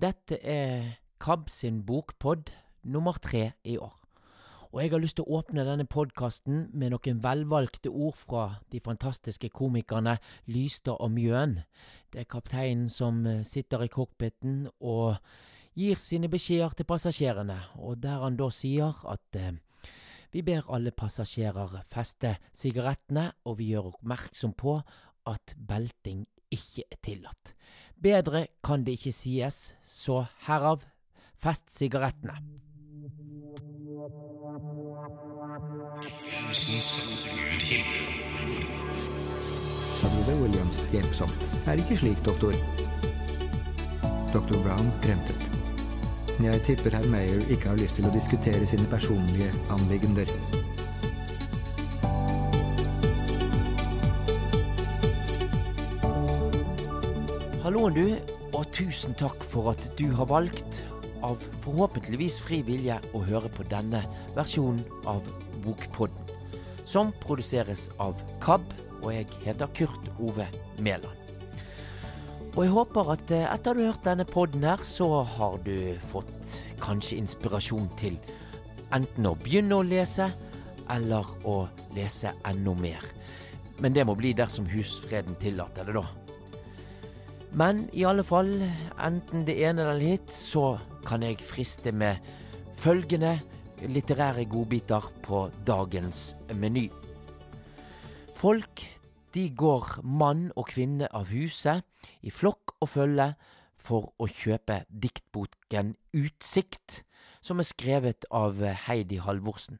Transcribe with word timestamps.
Dette 0.00 0.38
er 0.40 0.94
KAB 1.20 1.50
sin 1.52 1.82
bokpod 1.84 2.48
nummer 2.88 3.18
tre 3.20 3.50
i 3.68 3.74
år. 3.76 3.92
Og 4.72 4.80
jeg 4.80 4.92
har 4.94 5.02
lyst 5.02 5.18
til 5.18 5.26
å 5.26 5.40
åpne 5.42 5.66
denne 5.66 5.84
podkasten 5.84 6.70
med 6.72 6.94
noen 6.94 7.20
velvalgte 7.20 7.90
ord 7.90 8.16
fra 8.16 8.44
de 8.72 8.80
fantastiske 8.80 9.50
komikerne 9.52 10.14
Lystad 10.48 10.96
og 11.04 11.12
Mjøen. 11.12 11.58
Det 12.08 12.22
er 12.22 12.30
kapteinen 12.32 12.88
som 12.88 13.20
eh, 13.26 13.42
sitter 13.44 13.84
i 13.84 13.90
cockpiten 13.92 14.70
og 14.80 15.18
gir 15.76 16.00
sine 16.00 16.32
beskjeder 16.32 16.78
til 16.78 16.88
passasjerene, 16.88 17.58
og 17.76 18.00
der 18.00 18.24
han 18.24 18.40
da 18.40 18.48
sier 18.54 19.04
at 19.04 19.36
eh, 19.36 19.58
vi 20.32 20.46
ber 20.46 20.70
alle 20.72 20.96
passasjerer 20.96 21.82
feste 21.92 22.38
sigarettene, 22.56 23.34
og 23.44 23.58
vi 23.60 23.74
gjør 23.74 23.92
oppmerksom 23.92 24.56
på 24.56 24.78
at 25.28 25.58
belting 25.58 26.24
ikke 26.50 26.84
er 26.90 26.98
tillatt. 27.02 27.54
Bedre 28.00 28.46
kan 28.64 28.84
det 28.84 28.96
ikke 28.98 29.12
sies, 29.12 29.74
så 29.84 30.24
herav 30.46 30.82
fest 31.40 31.70
sigarettene. 31.72 32.36
Adjø, 40.00 40.34
Williams 40.42 40.80
hjelpsomt. 40.92 41.48
Er 41.66 41.72
ikke 41.72 41.96
slik, 41.96 42.24
doktor? 42.26 42.52
Dr. 44.32 44.62
Brown 44.64 44.92
gremtet. 45.02 45.50
Jeg 46.40 46.62
tipper 46.64 46.96
herr 46.96 47.08
Mayer 47.12 47.42
ikke 47.50 47.68
har 47.68 47.76
lyst 47.76 47.98
til 47.98 48.08
å 48.08 48.14
diskutere 48.14 48.66
sine 48.70 48.88
personlige 48.88 49.50
anliggender. 49.74 50.59
Halloen 57.80 57.94
du, 57.96 58.32
og 58.52 58.66
tusen 58.76 59.14
takk 59.16 59.40
for 59.48 59.70
at 59.70 59.80
du 59.96 60.10
har 60.12 60.26
valgt, 60.28 60.82
av 61.24 61.40
forhåpentligvis 61.64 62.34
fri 62.44 62.58
vilje, 62.66 62.98
å 63.16 63.22
høre 63.24 63.48
på 63.56 63.64
denne 63.70 64.02
versjonen 64.36 64.82
av 65.08 65.24
Bokpodden, 65.64 66.28
som 66.84 67.08
produseres 67.24 67.86
av 67.96 68.20
KAB, 68.44 68.68
og 69.00 69.08
jeg 69.14 69.30
heter 69.46 69.72
Kurt 69.72 70.10
Ove 70.20 70.44
Mæland. 70.84 71.32
Og 72.50 72.60
jeg 72.66 72.74
håper 72.76 73.14
at 73.16 73.32
eh, 73.38 73.48
etter 73.48 73.72
du 73.72 73.86
har 73.86 73.94
hørt 73.94 74.04
denne 74.10 74.28
podden 74.28 74.68
her, 74.68 74.84
så 74.84 75.22
har 75.38 75.56
du 75.64 75.96
fått 76.12 76.60
kanskje 76.84 77.22
inspirasjon 77.22 77.88
til 77.96 78.20
enten 78.92 79.32
å 79.32 79.38
begynne 79.40 79.80
å 79.80 79.88
lese, 79.88 80.28
eller 80.92 81.32
å 81.48 81.62
lese 81.96 82.36
enda 82.44 82.76
mer. 82.84 83.08
Men 83.80 83.96
det 83.96 84.04
må 84.04 84.20
bli 84.20 84.36
dersom 84.36 84.68
husfreden 84.68 85.40
tillater 85.40 85.88
det, 85.88 85.96
da. 85.96 86.29
Men 87.52 87.88
i 87.92 88.04
alle 88.06 88.22
fall, 88.22 88.52
enten 89.02 89.42
det 89.46 89.56
ene 89.58 89.82
eller 89.82 89.98
litt, 89.98 90.30
så 90.30 90.76
kan 91.06 91.24
jeg 91.26 91.42
friste 91.42 91.90
med 91.90 92.22
følgende 92.78 93.34
litterære 93.90 94.44
godbiter 94.46 95.08
på 95.24 95.48
dagens 95.66 96.36
meny. 96.54 96.86
Folk, 98.38 98.84
de 99.34 99.48
går 99.50 100.00
mann 100.06 100.48
og 100.58 100.70
kvinne 100.70 101.10
av 101.14 101.30
huset 101.34 101.82
i 102.22 102.30
flokk 102.30 102.76
og 102.80 102.92
følge 102.94 103.28
for 103.80 104.12
å 104.20 104.28
kjøpe 104.30 104.84
diktboken 104.88 105.94
Utsikt, 106.14 107.02
som 107.42 107.60
er 107.60 107.68
skrevet 107.68 108.26
av 108.30 108.62
Heidi 108.86 109.20
Halvorsen. 109.22 109.78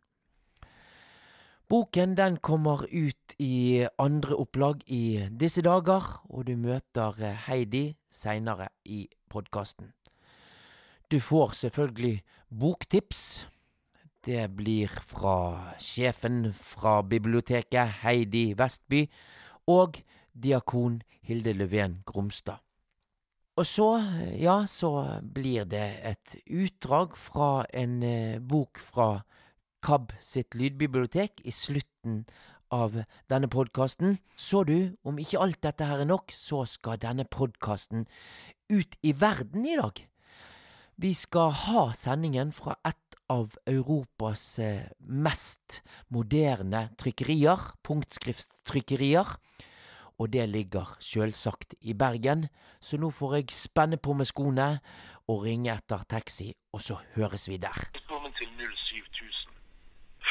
Boken 1.70 2.16
den 2.18 2.36
kommer 2.42 2.82
ut 2.90 3.34
i 3.38 3.86
andre 3.98 4.34
opplag 4.34 4.80
i 4.90 5.28
disse 5.30 5.62
dager, 5.62 6.02
og 6.26 6.48
du 6.48 6.56
møter 6.58 7.14
Heidi 7.46 7.92
seinere 8.10 8.72
i 8.90 9.04
podkasten. 9.30 9.92
Du 11.06 11.20
får 11.22 11.54
selvfølgelig 11.60 12.24
boktips. 12.50 13.46
Det 14.26 14.48
blir 14.50 14.91
fra 15.06 15.76
sjefen 15.78 16.50
fra 16.50 17.02
biblioteket, 17.06 18.02
Heidi 18.02 18.50
Vestby, 18.58 19.04
og 19.70 20.02
diakon 20.34 21.04
Hilde 21.22 21.54
Løven 21.54 22.00
Gromstad. 22.02 22.58
Og 23.54 23.66
så, 23.66 23.92
ja, 24.42 24.64
så 24.66 25.20
blir 25.22 25.70
det 25.70 25.87
et 26.02 26.37
utdrag 26.50 27.14
fra 27.14 27.62
en 27.70 28.02
eh, 28.02 28.41
bok 28.42 28.82
fra 28.82 29.20
KAB 29.82 30.14
sitt 30.20 30.54
lydbibliotek 30.58 31.42
i 31.44 31.52
slutten 31.54 32.24
av 32.70 33.00
denne 33.30 33.50
podkasten. 33.50 34.18
Så 34.38 34.62
du, 34.68 34.94
om 35.02 35.18
ikke 35.18 35.41
alt 35.42 35.60
dette 35.64 35.88
her 35.88 36.04
er 36.04 36.10
nok, 36.10 36.32
så 36.34 36.62
skal 36.68 37.00
denne 37.02 37.26
podkasten 37.26 38.06
ut 38.70 38.96
i 39.02 39.14
verden 39.16 39.66
i 39.66 39.76
dag. 39.80 40.04
Vi 41.00 41.14
skal 41.16 41.54
ha 41.64 41.86
sendingen 41.96 42.52
fra 42.52 42.76
et 42.84 43.16
av 43.30 43.54
Europas 43.70 44.42
eh, 44.60 44.90
mest 45.08 45.80
moderne 46.12 46.90
trykkerier, 47.00 47.70
punktskriftstrykkerier. 47.86 49.32
Og 50.20 50.28
det 50.34 50.44
ligger 50.50 50.98
sjølsagt 51.00 51.78
i 51.80 51.94
Bergen, 51.96 52.50
så 52.84 53.00
nå 53.00 53.08
får 53.08 53.38
jeg 53.38 53.56
spenne 53.56 53.96
på 53.96 54.12
med 54.19 54.28
skoene 54.28 54.74
og 55.30 55.46
ringe 55.46 55.72
etter 55.72 56.04
taxi, 56.04 56.50
og 56.76 56.84
så 56.84 57.00
høres 57.16 57.48
vi 57.48 57.56
der. 57.62 58.09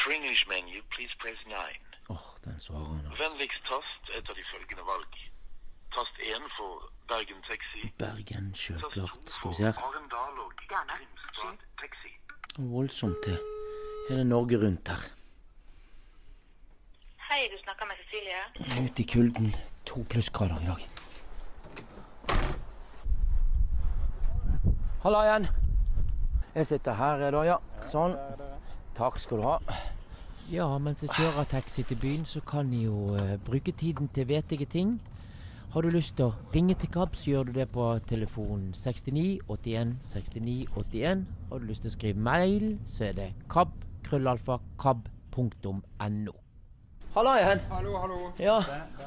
07000. 0.00 0.04
For 0.04 0.10
English 0.10 0.42
menu, 0.48 0.82
please 0.94 1.14
press 1.22 1.40
9. 1.46 1.54
Åh, 2.14 2.26
den 2.44 2.60
svarer 2.60 2.84
han 2.84 3.06
altså. 3.06 3.22
Vennligst 3.22 3.62
tast 3.70 4.02
etter 4.16 4.32
de 4.38 4.44
følgende 4.52 4.84
valg. 4.92 5.12
Tast 5.94 6.16
1 6.20 6.42
for 6.58 6.72
Bergen 7.08 7.40
Taxi. 7.48 7.80
Bergen, 7.98 8.54
sjølklart. 8.54 9.30
Skal 9.36 9.50
vi 9.50 9.54
se. 9.54 9.68
Arendal 9.86 10.34
og 10.44 10.50
Grimstad 10.70 11.56
Taxi. 11.82 12.12
Voldsomt 12.58 13.16
til 13.24 13.38
hele 14.08 14.24
Norge 14.24 14.56
rundt 14.64 14.88
her. 14.88 15.02
Hei, 17.28 17.42
du 17.52 17.56
snakker 17.64 17.84
med 17.90 17.96
Cecilie. 18.00 18.40
Ute 18.84 19.02
i 19.02 19.06
kulden. 19.12 19.54
To 19.86 20.06
plussgrader 20.10 20.60
i 20.64 20.66
dag. 20.70 20.80
Halla 25.02 25.20
igjen. 25.28 25.46
Jeg 26.54 26.66
sitter 26.66 26.92
her, 26.94 27.30
da, 27.30 27.42
ja. 27.42 27.56
Sånn. 27.92 28.16
Takk 29.00 29.16
skal 29.16 29.38
du 29.40 29.44
ha. 29.48 29.56
Ja, 30.52 30.66
mens 30.76 31.00
jeg 31.00 31.14
kjører 31.16 31.46
taxi 31.48 31.86
til 31.88 31.96
byen, 31.96 32.26
så 32.28 32.42
kan 32.44 32.68
jeg 32.74 32.90
jo 32.90 33.14
uh, 33.14 33.38
bruke 33.46 33.72
tiden 33.72 34.10
til 34.12 34.26
vetige 34.28 34.66
ting. 34.68 34.98
Har 35.72 35.80
du 35.80 35.88
lyst 35.88 36.18
til 36.18 36.26
å 36.26 36.34
ringe 36.52 36.74
til 36.76 36.90
KAB, 36.92 37.14
så 37.16 37.30
gjør 37.30 37.46
du 37.48 37.52
det 37.56 37.70
på 37.72 37.86
telefon 38.10 38.66
69 38.76 39.38
81 39.48 39.94
69 40.04 40.66
81. 40.76 41.22
Har 41.48 41.62
du 41.62 41.64
lyst 41.70 41.86
til 41.86 41.92
å 41.92 41.94
skrive 41.94 42.24
mail, 42.26 42.66
så 42.84 43.06
er 43.08 43.16
det 43.16 43.28
kab, 43.48 43.72
krøllalfa, 44.04 44.58
kab.no. 44.82 46.34
Halla 47.14 47.38
igjen. 47.40 47.64
Hallo, 47.70 47.94
hallo. 48.02 48.18
Ja, 48.42 48.58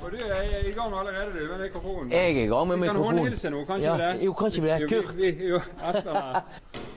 Og 0.01 0.09
du 0.09 0.17
er 0.25 0.57
i 0.57 0.73
gang 0.73 0.89
allerede, 0.89 1.37
du, 1.37 1.45
med 1.51 1.67
mikrofonen. 1.67 2.09
jeg 2.11 2.31
er 2.31 2.47
i 2.47 2.49
gang 2.49 2.67
med 2.67 2.81
mikrofonen. 2.81 3.03
Vi 3.03 3.11
kan 3.11 3.19
håndhilse 3.19 3.53
nå, 3.53 3.61
kanskje 3.69 3.91
ja, 3.91 3.99
det? 4.07 4.25
Jo, 4.25 4.33
kanskje 4.41 4.65
vi 4.65 4.73
det. 4.73 4.89
Kurt. 4.89 5.13
Jo, 5.13 5.21
vi, 5.21 5.47
jo, 5.53 5.61
Espen 5.91 6.15
her. 6.15 6.41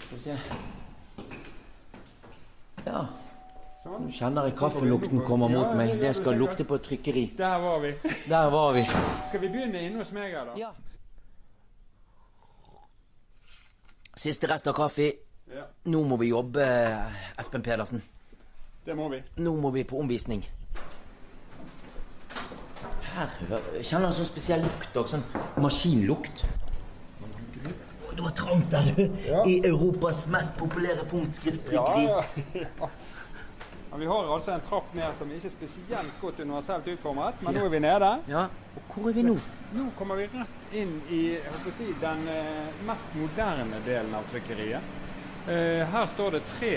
Skal 0.07 0.17
vi 0.17 0.23
se. 0.31 0.41
Ja, 2.87 3.07
Sånn. 3.83 4.07
nå 4.07 4.13
kjenner 4.15 4.47
jeg 4.49 4.57
kaffelukten 4.59 5.23
kommer 5.27 5.51
mot 5.51 5.73
meg. 5.79 5.97
Det 6.01 6.13
skal 6.17 6.39
lukte 6.39 6.65
på 6.67 6.79
trykkeri. 6.83 7.25
Der 7.39 7.59
var 7.63 7.81
vi. 7.83 7.93
Der 8.31 8.51
var 8.51 8.73
vi. 8.77 8.85
Skal 9.29 9.41
vi 9.43 9.49
begynne 9.49 9.83
inne 9.87 9.99
hos 10.03 10.13
meg 10.15 10.33
her, 10.35 10.53
da? 10.53 10.55
Ja. 10.61 10.71
Siste 14.17 14.49
rest 14.49 14.67
av 14.71 14.75
kaffe. 14.79 15.11
Ja, 15.53 15.67
Nå 15.87 16.01
må 16.09 16.17
vi 16.19 16.31
jobbe, 16.33 16.65
Espen 17.39 17.63
Pedersen. 17.63 18.01
Det 18.87 18.95
må 18.99 19.09
vi. 19.13 19.21
Nå 19.43 19.53
må 19.61 19.71
vi 19.75 19.85
på 19.87 19.99
omvisning. 20.01 20.43
Her 23.17 23.31
kjenner 23.83 24.09
en 24.11 24.17
sånn 24.17 24.29
spesiell 24.29 24.63
lukt 24.65 24.97
òg. 24.99 25.09
Sånn 25.13 25.23
maskinlukt. 25.63 26.43
Det 28.17 28.23
var 28.23 28.31
trangt 28.31 28.71
der, 28.71 28.93
du. 28.97 29.03
Ja. 29.27 29.43
I 29.47 29.59
Europas 29.69 30.29
mest 30.33 30.57
populære 30.57 31.05
punktskrifttrikkeri. 31.11 32.05
Ja, 32.05 32.23
ja. 32.53 32.89
Men 33.91 34.01
vi 34.01 34.07
har 34.07 34.35
altså 34.35 34.51
en 34.53 34.61
trapp 34.69 34.95
ned 34.95 35.13
som 35.19 35.31
ikke 35.33 35.49
er 35.49 35.53
spesielt 35.53 36.17
godt 36.21 36.41
universelt 36.41 36.89
utformet, 36.93 37.43
men 37.45 37.55
nå 37.57 37.65
er 37.65 37.73
vi 37.73 37.81
nede. 37.81 38.11
Ja. 38.29 38.47
Og 38.77 38.95
hvor 38.95 39.09
er 39.11 39.17
vi 39.17 39.25
nå? 39.25 39.37
Nå 39.77 39.87
kommer 39.99 40.21
vi 40.21 40.27
rett 40.33 40.75
inn 40.77 40.95
i 41.13 41.23
si, 41.77 41.87
den 42.01 42.27
eh, 42.33 42.83
mest 42.89 43.15
moderne 43.17 43.81
delen 43.87 44.13
av 44.17 44.29
trykkeriet. 44.33 44.95
Eh, 45.49 45.85
her 45.93 46.07
står 46.13 46.37
det 46.37 46.43
tre 46.51 46.75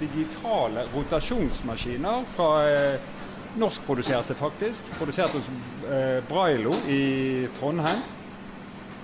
digitale 0.00 0.84
rotasjonsmaskiner 0.94 2.24
fra 2.36 2.50
eh, 2.68 3.12
norskproduserte, 3.56 4.36
faktisk. 4.36 4.84
Produsert 4.98 5.36
hos 5.36 5.48
eh, 5.88 6.20
Brailo 6.28 6.76
i 6.88 7.48
Trondheim. 7.58 8.04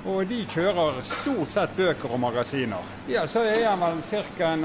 Og 0.06 0.26
de 0.26 0.46
kjører 0.50 1.02
stort 1.06 1.50
sett 1.52 1.76
bøker 1.78 2.10
og 2.10 2.20
magasiner. 2.24 2.82
Ja, 3.10 3.26
så 3.30 3.40
er 3.46 3.68
den 3.68 3.80
vel 3.84 4.02
ca. 4.02 4.56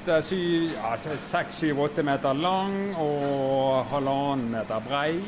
6-7-8 0.00 2.02
meter 2.02 2.34
lang 2.34 2.96
og 2.98 3.86
halvannen 3.92 4.50
meter 4.50 4.80
brei. 4.82 5.20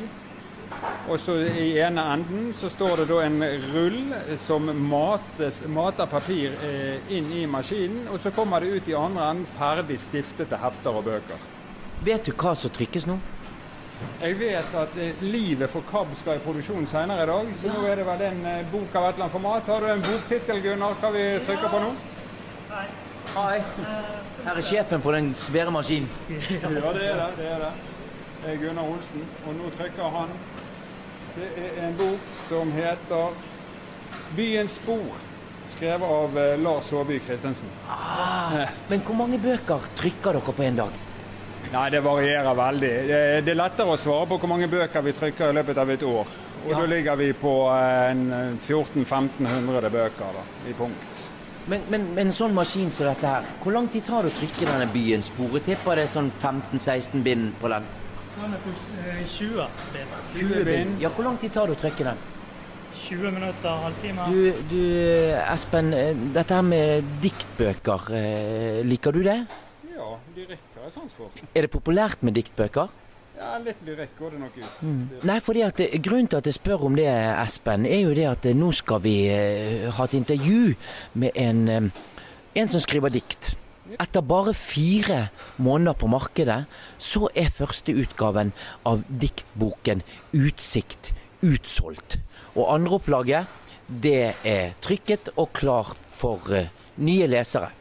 Og 1.12 1.20
så 1.20 1.36
i 1.44 1.78
ene 1.84 2.00
enden 2.14 2.54
så 2.56 2.70
står 2.72 2.96
det 3.02 3.06
da 3.10 3.18
en 3.26 3.44
rull 3.74 4.14
som 4.40 4.70
mates, 4.88 5.60
mater 5.68 6.08
papir 6.10 6.56
eh, 6.64 6.96
inn 7.12 7.28
i 7.36 7.44
maskinen. 7.46 8.08
Og 8.10 8.18
så 8.22 8.32
kommer 8.34 8.60
det 8.64 8.72
ut 8.72 8.88
i 8.88 8.96
andre 8.98 9.30
enden 9.34 9.46
ferdig 9.58 10.00
stiftete 10.00 10.56
hefter 10.62 10.98
og 10.98 11.04
bøker. 11.10 11.38
Vet 12.02 12.26
du 12.26 12.32
hva 12.34 12.56
som 12.58 12.70
trykkes 12.74 13.06
nå? 13.06 13.20
Jeg 14.22 14.38
vet 14.38 14.74
at 14.78 14.96
eh, 15.02 15.22
livet 15.26 15.70
for 15.70 15.84
KAB 15.90 16.12
skal 16.20 16.38
i 16.38 16.42
produksjon 16.44 16.86
senere 16.86 17.24
i 17.24 17.30
dag, 17.30 17.48
så 17.60 17.72
nå 17.72 17.86
er 17.90 17.98
det 17.98 18.06
vel 18.06 18.24
en 18.28 18.44
eh, 18.46 18.66
bok 18.72 18.94
av 18.94 19.08
et 19.08 19.14
eller 19.16 19.26
annet 19.26 19.36
format. 19.36 19.70
Har 19.72 19.80
du 19.82 19.88
en 19.92 20.04
boktittel, 20.06 20.60
Gunnar, 20.62 20.94
hva 21.00 21.10
vi 21.14 21.24
trykker 21.46 21.72
på 21.72 21.80
nå? 21.82 21.90
Hei. 23.32 23.58
Her 24.44 24.58
er 24.58 24.66
sjefen 24.66 25.02
på 25.02 25.12
den 25.14 25.32
svære 25.38 25.72
maskinen. 25.74 26.08
Ja, 26.62 26.70
det 26.70 26.82
er 26.84 26.98
det. 27.00 27.28
Det 27.38 27.50
er 27.50 27.64
det. 27.66 27.72
Det 28.42 28.54
er 28.54 28.62
Gunnar 28.62 28.90
Olsen. 28.94 29.26
Og 29.46 29.54
nå 29.58 29.70
trykker 29.78 30.16
han. 30.18 30.34
Det 31.36 31.48
er 31.56 31.78
en 31.88 31.94
bok 31.96 32.32
som 32.48 32.72
heter 32.72 33.38
'Byens 34.36 34.74
spor', 34.80 35.20
skrevet 35.68 36.08
av 36.08 36.38
eh, 36.38 36.58
Lars 36.60 36.84
Saabye 36.90 37.20
Christensen. 37.24 37.68
Ah, 37.88 38.68
men 38.88 39.00
hvor 39.00 39.16
mange 39.16 39.38
bøker 39.38 39.80
trykker 39.96 40.36
dere 40.36 40.52
på 40.52 40.62
en 40.62 40.76
dag? 40.76 41.00
Nei, 41.72 41.90
det 41.90 42.00
varierer 42.04 42.54
veldig. 42.58 42.92
Det 43.08 43.18
det 43.46 43.52
er 43.54 43.58
lettere 43.60 43.94
å 43.94 43.98
svare 44.00 44.26
på 44.28 44.38
hvor 44.42 44.50
mange 44.50 44.68
bøker 44.68 45.04
vi 45.06 45.12
trykker 45.16 45.50
i 45.52 45.56
løpet 45.60 45.78
av 45.78 45.90
et 45.90 46.02
år. 46.02 46.26
Og 46.62 46.70
Ja. 46.70 46.78
da 46.78 46.86
ligger 46.86 47.16
vi 47.16 47.32
på 47.32 47.52
en 47.74 48.58
1400-1500 48.66 49.90
bøker 49.90 50.34
da, 50.36 50.42
i 50.68 50.72
punkt. 50.78 51.22
Men, 51.66 51.80
men, 51.90 52.04
men 52.14 52.26
en 52.26 52.32
sånn 52.34 52.54
maskin 52.54 52.90
som 52.90 53.06
dette 53.06 53.26
her, 53.26 53.46
hvor 53.62 53.72
lang 53.74 53.88
tid 53.90 54.04
tar 54.06 54.22
det 54.26 54.32
å 54.32 54.38
trykke 54.40 54.66
denne 54.66 54.86
byens 54.92 55.26
spor? 55.30 55.50
Jeg 55.58 55.64
tipper 55.70 55.96
det 55.98 56.04
er 56.08 56.12
sånn 56.12 56.30
15-16 56.42 57.22
bind 57.22 57.52
på 57.60 57.70
den. 57.70 57.86
Den 58.36 58.54
er 58.56 58.62
på 58.64 58.72
eh, 59.06 59.22
20 59.30 59.66
bind. 59.94 60.14
20 60.38 60.64
bind. 60.66 61.00
Ja, 61.02 61.10
hvor 61.14 61.24
lang 61.28 61.38
tid 61.38 61.52
tar 61.54 61.66
det 61.70 61.76
å 61.78 61.80
trykke 61.82 62.04
den? 62.10 62.22
20 63.02 63.30
minutter, 63.34 63.82
halvtime. 63.82 64.26
Du, 64.30 64.52
du 64.70 64.82
Espen, 65.52 65.92
eh, 65.94 66.14
dette 66.34 66.54
her 66.58 66.62
med 66.66 67.10
diktbøker, 67.22 68.08
eh, 68.18 68.80
liker 68.86 69.12
du 69.14 69.22
det? 69.26 69.38
Jeg 70.92 71.00
sans 71.00 71.12
for. 71.16 71.30
Er 71.56 71.64
det 71.64 71.70
populært 71.72 72.20
med 72.20 72.34
diktbøker? 72.36 72.90
Ja, 73.38 73.54
litt 73.64 73.80
lyrikk 73.86 74.12
går 74.18 74.34
det 74.34 74.40
nok 74.42 74.58
ut. 74.60 74.82
Nei, 75.24 75.38
fordi 75.40 75.62
at 75.64 75.80
eh, 75.80 75.94
Grunnen 76.04 76.28
til 76.28 76.42
at 76.42 76.50
jeg 76.50 76.58
spør 76.58 76.84
om 76.90 76.98
det, 76.98 77.06
Espen, 77.08 77.86
er 77.88 78.02
jo 78.02 78.12
det 78.12 78.26
at 78.28 78.44
eh, 78.50 78.58
nå 78.58 78.68
skal 78.76 79.00
vi 79.00 79.14
eh, 79.32 79.88
ha 79.88 80.04
et 80.04 80.18
intervju 80.20 80.74
med 81.16 81.40
en, 81.40 81.88
en 82.60 82.68
som 82.74 82.84
skriver 82.84 83.14
dikt. 83.14 83.54
Etter 83.96 84.20
bare 84.20 84.52
fire 84.52 85.30
måneder 85.56 85.96
på 85.96 86.12
markedet, 86.12 86.60
så 87.00 87.30
er 87.32 87.48
første 87.56 87.96
utgaven 88.04 88.52
av 88.84 89.00
diktboken 89.08 90.04
'Utsikt' 90.36 91.14
utsolgt. 91.40 92.20
Og 92.52 92.68
andreopplaget, 92.68 93.48
det 93.88 94.34
er 94.44 94.76
trykket 94.84 95.32
og 95.36 95.54
klart 95.56 95.96
for 96.20 96.52
nye 97.00 97.26
lesere. 97.32 97.72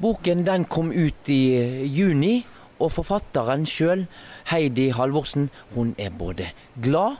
Boken 0.00 0.46
den 0.46 0.64
kom 0.64 0.92
ut 0.92 1.28
i 1.28 1.42
juni, 1.84 2.40
og 2.80 2.94
forfatteren 2.94 3.66
sjøl, 3.68 4.06
Heidi 4.48 4.88
Halvorsen, 4.96 5.50
hun 5.74 5.92
er 6.00 6.14
både 6.16 6.46
glad 6.80 7.18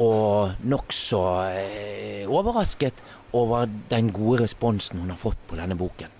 og 0.00 0.66
nokså 0.66 1.22
eh, 1.54 2.24
overrasket 2.26 2.98
over 3.34 3.68
den 3.90 4.10
gode 4.12 4.42
responsen 4.42 5.00
hun 5.00 5.12
har 5.14 5.20
fått 5.20 5.40
på 5.48 5.56
denne 5.58 5.78
boken. 5.78 6.12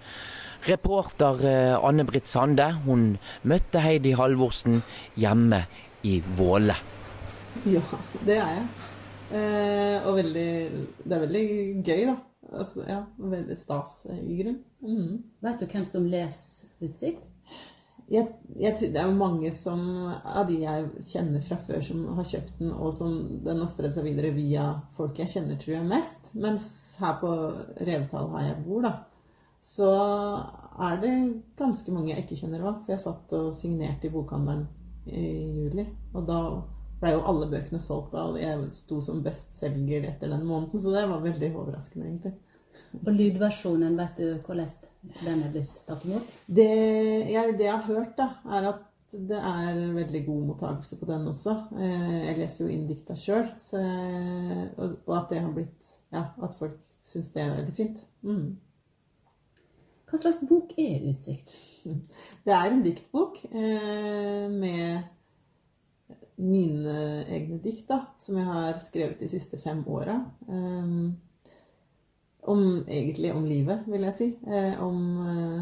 Reporter 0.65 1.43
eh, 1.45 1.77
Anne-Britt 1.77 2.31
Sande 2.31 2.71
hun 2.87 3.17
møtte 3.43 3.83
Heidi 3.85 4.15
Halvorsen 4.17 4.81
hjemme 5.21 5.65
i 6.07 6.21
Våle. 6.39 6.77
Ja, 7.69 7.83
det 8.25 8.39
er 8.39 8.55
jeg. 8.57 8.69
Eh, 9.35 10.07
og 10.07 10.17
veldig 10.21 10.51
Det 11.05 11.13
er 11.17 11.27
veldig 11.27 11.45
gøy, 11.85 12.07
da. 12.13 12.17
Altså, 12.55 12.85
ja, 12.87 13.03
veldig 13.19 13.57
stas 13.59 14.05
i 14.15 14.39
grunn. 14.39 14.59
Mhm. 14.85 15.23
Vet 15.41 15.61
du 15.61 15.67
hvem 15.67 15.85
som 15.89 16.07
leser 16.07 16.69
Utsikt? 16.85 17.31
Jeg, 18.13 18.29
jeg, 18.61 18.77
det 18.93 19.01
er 19.01 19.13
mange 19.17 19.49
som, 19.57 19.81
av 20.13 20.45
de 20.51 20.59
jeg 20.61 21.05
kjenner 21.09 21.41
fra 21.41 21.57
før, 21.57 21.81
som 21.87 22.03
har 22.19 22.27
kjøpt 22.29 22.59
den, 22.59 22.75
og 22.77 22.93
som 22.93 23.15
den 23.47 23.63
har 23.63 23.71
spredd 23.73 23.97
seg 23.97 24.05
videre 24.05 24.35
via 24.37 24.67
folk 24.99 25.23
jeg 25.23 25.33
kjenner, 25.33 25.57
tror 25.61 25.79
jeg 25.79 25.89
mest. 25.89 26.29
Mens 26.37 26.67
her 27.01 27.17
på 27.23 27.33
Revetal, 27.81 28.29
her 28.37 28.51
jeg 28.51 28.61
bor, 28.67 28.85
da, 28.85 28.93
så 29.65 29.89
er 30.85 31.01
det 31.01 31.15
ganske 31.57 31.97
mange 31.97 32.13
jeg 32.13 32.27
ikke 32.27 32.43
kjenner 32.43 32.69
òg. 32.69 32.85
For 32.85 32.93
jeg 32.93 33.05
satt 33.07 33.33
og 33.41 33.55
signerte 33.57 34.11
i 34.11 34.13
bokhandelen 34.13 34.67
i 35.09 35.25
juli, 35.63 35.89
og 36.13 36.29
da 36.29 36.41
ble 37.01 37.17
jo 37.17 37.25
alle 37.31 37.49
bøkene 37.57 37.81
solgt 37.81 38.13
da, 38.13 38.29
og 38.29 38.37
jeg 38.41 38.69
sto 38.73 39.01
som 39.05 39.25
bestselger 39.25 40.05
etter 40.11 40.29
den 40.29 40.45
måneden, 40.45 40.77
så 40.81 40.93
det 40.93 41.09
var 41.09 41.25
veldig 41.25 41.55
overraskende, 41.57 42.11
egentlig. 42.11 42.37
Og 43.03 43.13
lydversjonen, 43.13 43.97
vet 43.99 44.19
du 44.21 44.27
hvordan 44.47 44.69
den 45.25 45.45
er 45.45 45.53
blitt 45.55 45.81
tatt 45.89 46.05
imot? 46.07 46.29
Det 46.47 46.69
jeg, 46.69 47.57
det 47.59 47.67
jeg 47.67 47.75
har 47.75 47.87
hørt, 47.89 48.13
da, 48.19 48.29
er 48.57 48.69
at 48.71 48.91
det 49.15 49.39
er 49.39 49.81
veldig 49.95 50.21
god 50.27 50.47
mottakelse 50.49 50.99
på 50.99 51.07
den 51.07 51.27
også. 51.31 51.55
Eh, 51.79 52.21
Jeg 52.29 52.39
leser 52.39 52.65
jo 52.65 52.71
inn 52.75 52.87
dikta 52.89 53.15
sjøl, 53.19 53.47
og 54.79 55.15
at 55.19 55.31
det 55.31 55.43
har 55.43 55.53
blitt 55.55 55.91
Ja, 56.15 56.29
at 56.43 56.57
folk 56.59 56.79
syns 57.05 57.31
det 57.35 57.43
er 57.45 57.57
veldig 57.59 57.75
fint. 57.77 58.05
Mm. 58.23 58.57
Hva 60.11 60.21
slags 60.21 60.43
bok 60.49 60.75
er 60.79 61.05
Utsikt? 61.11 61.57
Det 62.47 62.55
er 62.55 62.71
en 62.71 62.85
diktbok 62.85 63.41
eh, 63.51 64.47
med 64.51 65.11
mine 66.37 66.95
egne 67.31 67.61
dikt, 67.63 67.87
da, 67.89 68.01
som 68.19 68.39
jeg 68.39 68.47
har 68.49 68.79
skrevet 68.83 69.21
de 69.23 69.29
siste 69.31 69.59
fem 69.61 69.85
åra. 69.87 70.17
Um, 70.49 71.15
om 72.51 72.85
egentlig 72.89 73.33
om 73.35 73.47
livet, 73.49 73.87
vil 73.87 74.05
jeg 74.09 74.17
si. 74.17 74.29
Eh, 74.47 74.83
om 74.83 74.99
eh, 75.29 75.61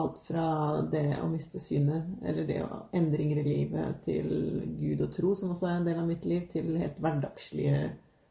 alt 0.00 0.20
fra 0.24 0.44
det 0.92 1.18
å 1.20 1.28
miste 1.28 1.60
synet, 1.60 2.06
eller 2.24 2.46
det 2.48 2.60
å 2.64 2.84
endringer 2.96 3.42
i 3.42 3.48
livet, 3.48 4.00
til 4.06 4.30
Gud 4.78 5.02
og 5.06 5.12
tro, 5.16 5.34
som 5.36 5.52
også 5.54 5.68
er 5.68 5.80
en 5.80 5.88
del 5.88 6.00
av 6.00 6.08
mitt 6.08 6.24
liv, 6.28 6.46
til 6.52 6.72
helt 6.80 7.00
hverdagslige 7.02 7.90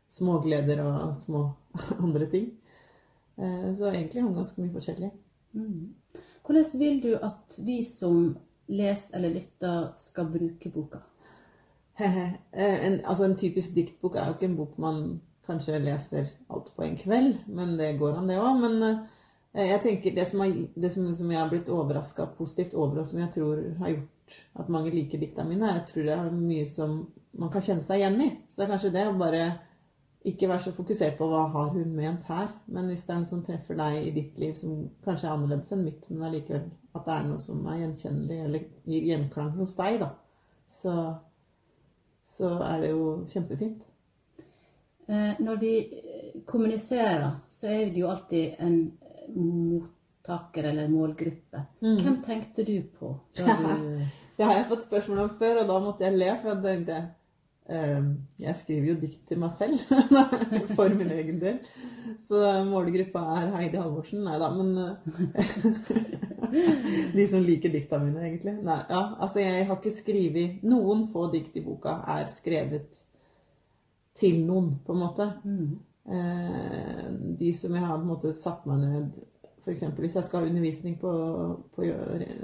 smågleder 0.10 0.82
og 0.86 1.16
små 1.18 1.44
andre 2.06 2.30
ting. 2.32 2.50
Eh, 3.38 3.70
så 3.76 3.92
egentlig 3.92 4.24
om 4.26 4.36
ganske 4.38 4.62
mye 4.62 4.74
forskjellig. 4.74 5.12
Mm. 5.54 5.96
Hvordan 6.46 6.80
vil 6.82 7.04
du 7.04 7.12
at 7.16 7.60
vi 7.66 7.84
som 7.86 8.38
leser 8.70 9.18
eller 9.18 9.36
lytter, 9.38 9.92
skal 9.98 10.32
bruke 10.34 10.74
boka? 10.74 11.04
Eh, 12.00 12.86
en, 12.86 13.02
altså 13.06 13.26
en 13.26 13.36
typisk 13.38 13.74
diktbok 13.76 14.16
er 14.16 14.30
jo 14.30 14.34
ikke 14.34 14.48
en 14.48 14.56
bok 14.56 14.78
man 14.80 15.20
kanskje 15.50 15.82
leser 15.84 16.30
alt 16.54 16.72
på 16.76 16.86
en 16.86 16.98
kveld, 17.00 17.42
men 17.48 17.76
det 17.80 17.96
går 18.00 18.20
an, 18.20 18.30
det 18.30 18.40
òg. 18.40 18.62
Men 18.64 18.84
eh, 18.86 19.68
jeg 19.74 19.84
tenker 19.86 20.16
det 20.16 20.28
som, 20.30 20.44
har, 20.46 20.54
det 20.54 20.94
som, 20.94 21.10
som 21.18 21.34
jeg 21.34 21.42
har 21.42 21.52
blitt 21.52 21.72
overraska 21.74 22.30
positivt 22.38 22.78
over, 22.78 23.02
og 23.02 23.10
som 23.10 23.22
jeg 23.24 23.34
tror 23.36 23.64
har 23.82 23.96
gjort 23.96 24.16
at 24.62 24.70
mange 24.70 24.94
liker 24.94 25.22
dikta 25.22 25.44
mine, 25.44 25.74
jeg 25.74 25.88
tror 25.90 26.06
det 26.06 26.14
er 26.16 26.36
mye 26.36 26.68
som 26.70 27.00
man 27.40 27.50
kan 27.54 27.66
kjenne 27.66 27.86
seg 27.86 28.02
igjen 28.02 28.22
i. 28.22 28.30
Så 28.48 28.62
det 28.62 28.68
er 28.68 28.72
kanskje 28.76 28.94
det 28.94 29.08
å 29.10 29.18
bare 29.18 29.44
ikke 30.30 30.50
være 30.52 30.66
så 30.66 30.74
fokusert 30.76 31.16
på 31.18 31.28
hva 31.32 31.46
har 31.54 31.70
hun 31.74 31.94
ment 31.96 32.26
her, 32.28 32.50
men 32.68 32.90
hvis 32.92 33.06
det 33.08 33.14
er 33.16 33.22
noe 33.22 33.32
som 33.32 33.44
treffer 33.46 33.78
deg 33.80 34.00
i 34.04 34.14
ditt 34.16 34.40
liv 34.42 34.56
som 34.60 34.82
kanskje 35.06 35.30
er 35.30 35.36
annerledes 35.36 35.72
enn 35.74 35.86
mitt, 35.86 36.10
men 36.12 36.26
allikevel 36.28 36.66
at 36.98 37.06
det 37.06 37.14
er 37.16 37.28
noe 37.30 37.44
som 37.44 37.62
er 37.72 37.80
gjenkjennelig 37.84 38.40
eller 38.46 38.66
gir 38.90 39.08
gjenklang 39.14 39.54
hos 39.56 39.76
deg, 39.78 40.02
da, 40.04 40.10
så, 40.70 40.96
så 42.28 42.52
er 42.68 42.84
det 42.84 42.92
jo 42.92 43.06
kjempefint. 43.32 43.86
Eh, 45.10 45.40
når 45.42 45.56
vi 45.58 45.76
eh, 45.80 46.42
kommuniserer, 46.46 47.40
så 47.50 47.72
er 47.74 47.88
det 47.90 48.04
jo 48.04 48.10
alltid 48.12 48.60
en 48.62 48.76
eh, 49.02 49.30
mottaker 49.34 50.68
eller 50.70 50.92
målgruppe. 50.92 51.64
Hvem 51.82 52.20
tenkte 52.26 52.66
du 52.68 52.76
på 53.00 53.16
du 53.40 53.46
Det 54.38 54.46
har 54.46 54.54
jeg 54.54 54.68
fått 54.70 54.86
spørsmål 54.86 55.24
om 55.24 55.32
før, 55.40 55.64
og 55.64 55.72
da 55.72 55.80
måtte 55.82 56.06
jeg 56.06 56.20
le, 56.20 56.30
for 56.44 56.54
jeg 56.54 56.62
tenkte 56.68 57.00
ehm, 57.74 58.12
jeg 58.40 58.56
skriver 58.62 58.92
jo 58.92 59.00
dikt 59.02 59.26
til 59.28 59.42
meg 59.42 59.52
selv 59.58 59.82
for 60.78 60.94
min 60.94 61.10
egen 61.18 61.42
del. 61.42 61.58
Så 62.22 62.46
målgruppa 62.70 63.26
er 63.40 63.52
Heidi 63.58 63.82
Halvorsen. 63.82 64.24
Nei 64.30 64.38
da, 64.40 64.54
men 64.54 64.78
eh, 64.78 64.96
De 67.18 67.26
som 67.34 67.42
liker 67.44 67.74
dikta 67.74 67.98
mine, 67.98 68.22
egentlig. 68.30 68.60
Nei, 68.62 68.80
ja, 68.94 69.04
altså 69.18 69.42
jeg 69.42 69.66
har 69.66 69.82
ikke 69.82 69.98
skrevet 69.98 70.64
Noen 70.70 71.08
få 71.10 71.32
dikt 71.34 71.58
i 71.58 71.66
boka 71.66 72.00
er 72.14 72.30
skrevet 72.32 73.08
til 74.20 74.44
noen, 74.46 74.74
på 74.86 74.96
en 74.96 75.06
måte. 75.06 75.32
Mm. 75.44 75.78
de 77.38 77.50
som 77.54 77.76
jeg 77.76 77.86
har 77.86 78.00
på 78.00 78.02
en 78.02 78.10
måte 78.10 78.32
satt 78.34 78.64
meg 78.66 78.80
ned 78.82 79.10
F.eks. 79.60 79.82
hvis 80.00 80.16
jeg 80.16 80.24
skal 80.26 80.40
ha 80.40 80.48
undervisning 80.48 80.96
på, 81.00 81.12
på 81.76 81.84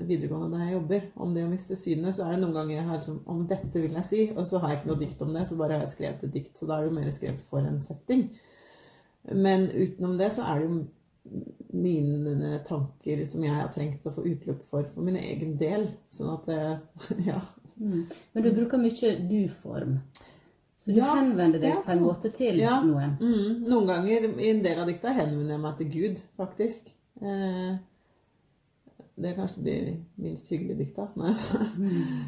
videregående 0.05 0.57
der 0.57 0.65
jeg 0.65 0.75
jobber, 0.75 1.05
om 1.15 1.33
det 1.35 1.45
å 1.45 1.49
miste 1.49 1.77
synet, 1.79 2.15
så 2.15 2.25
er 2.25 2.35
det 2.35 2.41
noen 2.43 2.55
ganger 2.57 2.75
jeg 2.75 2.87
har 2.89 2.99
liksom 2.99 3.21
Om 3.31 3.45
dette 3.49 3.81
vil 3.81 3.95
jeg 3.95 4.09
si, 4.09 4.21
og 4.35 4.47
så 4.49 4.59
har 4.61 4.73
jeg 4.73 4.81
ikke 4.81 4.91
noe 4.91 5.01
dikt 5.01 5.23
om 5.23 5.33
det, 5.33 5.45
så 5.47 5.57
bare 5.59 5.77
har 5.77 5.85
jeg 5.85 5.93
skrevet 5.95 6.27
et 6.27 6.35
dikt. 6.35 6.53
Så 6.59 6.67
da 6.67 6.77
er 6.77 6.85
det 6.85 6.91
jo 6.91 6.97
mer 6.99 7.11
skrevet 7.15 7.45
for 7.49 7.65
en 7.65 7.81
setting. 7.85 8.27
Men 9.31 9.69
utenom 9.71 10.19
det 10.19 10.29
så 10.35 10.45
er 10.51 10.61
det 10.61 10.67
jo 10.69 10.83
mine 11.75 12.59
tanker 12.67 13.23
som 13.27 13.43
jeg 13.43 13.55
har 13.55 13.71
trengt 13.73 14.05
å 14.05 14.13
få 14.13 14.25
utløp 14.29 14.61
for 14.67 14.87
for 14.91 15.07
min 15.07 15.17
egen 15.19 15.55
del. 15.61 15.89
Sånn 16.11 16.33
at 16.35 16.49
det, 16.51 16.61
Ja. 17.31 17.41
Mm. 17.75 18.05
Men 18.33 18.43
du 18.43 18.53
bruker 18.55 18.79
mye 18.79 19.15
du-form. 19.27 19.97
Så 20.85 20.93
du 20.93 20.99
Ja, 20.99 21.15
henvender 21.17 21.57
deg 21.61 21.79
på 21.81 21.91
en 21.95 22.03
måte 22.03 22.29
til 22.29 22.59
Ja. 22.61 22.75
noen. 22.85 23.15
Mm, 23.17 23.63
noen 23.65 23.87
ganger 23.89 24.25
i 24.37 24.49
en 24.51 24.59
del 24.61 24.79
av 24.79 24.85
dikta 24.87 25.13
henvender 25.17 25.55
jeg 25.55 25.61
meg 25.63 25.77
til 25.79 25.87
Gud, 25.89 26.19
faktisk. 26.37 26.91
Eh, 27.21 27.77
det 29.17 29.29
er 29.31 29.37
kanskje 29.39 29.63
de 29.65 29.75
minst 30.21 30.49
hyggelige 30.51 30.77
dikta. 30.83 31.07
Nei. 31.17 31.33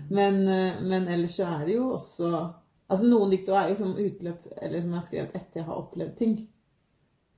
Men, 0.10 0.40
eh, 0.48 0.80
men 0.82 1.06
ellers 1.08 1.36
så 1.38 1.46
er 1.52 1.66
det 1.68 1.76
jo 1.76 1.92
også 2.00 2.32
Altså 2.90 3.04
Noen 3.12 3.30
dikt 3.34 3.50
er 3.52 3.70
jo 3.70 3.76
som 3.76 3.98
utløp 4.00 4.46
Eller 4.62 4.80
som 4.80 4.94
jeg 4.94 4.96
har 5.02 5.04
skrevet 5.04 5.34
etter 5.36 5.60
jeg 5.60 5.66
har 5.68 5.76
opplevd 5.82 6.14
ting. 6.18 6.36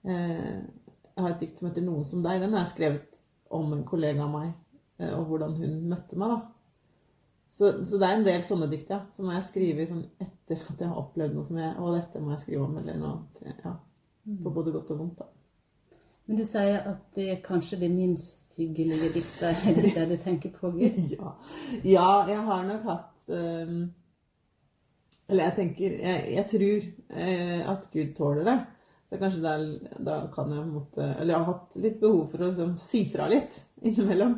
Eh, 0.06 0.60
jeg 0.62 1.24
har 1.26 1.30
et 1.34 1.40
dikt 1.42 1.58
som 1.58 1.68
heter 1.68 1.82
'Noen 1.82 2.06
som 2.06 2.22
deg'. 2.24 2.40
Den 2.40 2.54
har 2.54 2.64
jeg 2.64 2.74
skrevet 2.76 3.24
om 3.50 3.74
en 3.74 3.84
kollega 3.84 4.24
av 4.24 4.30
meg, 4.30 4.54
eh, 5.00 5.10
og 5.20 5.26
hvordan 5.26 5.56
hun 5.58 5.90
møtte 5.90 6.16
meg. 6.16 6.30
da. 6.30 6.42
Så, 7.52 7.72
så 7.86 7.98
det 7.98 8.08
er 8.08 8.20
en 8.20 8.28
del 8.28 8.44
sånne 8.46 8.70
dikt 8.70 8.92
ja, 8.94 9.02
som 9.14 9.32
jeg 9.34 9.46
skriver 9.48 9.90
sånn 9.90 10.06
etter 10.22 10.60
at 10.70 10.82
jeg 10.84 10.90
har 10.90 11.02
opplevd 11.02 11.34
noe 11.34 11.48
som 11.48 11.58
jeg 11.58 11.72
Og 11.82 11.96
dette 11.98 12.22
må 12.22 12.36
jeg 12.36 12.44
skrive 12.44 12.68
om, 12.68 12.78
eller 12.82 13.00
noe. 13.02 13.52
Ja, 13.66 13.74
på 14.30 14.54
både 14.54 14.74
godt 14.76 14.92
og 14.94 15.02
vondt, 15.02 15.22
da. 15.24 15.30
Men 16.30 16.38
du 16.38 16.46
sier 16.46 16.84
at 16.86 17.06
det 17.18 17.24
er 17.34 17.40
kanskje 17.42 17.80
det 17.82 17.88
minst 17.90 18.54
hyggelige 18.60 19.08
diktet 19.16 19.64
er 19.66 19.80
det 19.96 20.04
du 20.12 20.20
tenker 20.22 20.52
på, 20.54 20.70
Gud? 20.76 21.00
Ja, 21.16 21.32
ja 21.82 22.10
jeg 22.30 22.44
har 22.52 22.68
nok 22.68 22.86
hatt 22.86 23.32
um, 23.34 23.80
Eller 25.26 25.50
jeg 25.50 25.56
tenker 25.58 25.96
Jeg, 25.96 26.28
jeg 26.36 26.46
tror 26.52 26.86
uh, 27.16 27.72
at 27.74 27.90
Gud 27.96 28.14
tåler 28.18 28.46
det. 28.46 28.60
Så 29.10 29.18
kanskje 29.18 29.42
da, 29.42 29.56
da 30.06 30.20
kan 30.30 30.54
jeg 30.54 30.62
på 30.62 30.68
en 30.68 30.78
måte 30.78 31.10
Eller 31.16 31.34
jeg 31.34 31.40
har 31.40 31.50
hatt 31.50 31.82
litt 31.82 31.98
behov 32.04 32.22
for 32.30 32.46
å 32.46 32.52
liksom, 32.52 32.78
si 32.78 33.04
fra 33.10 33.26
litt 33.32 33.58
innimellom. 33.82 34.38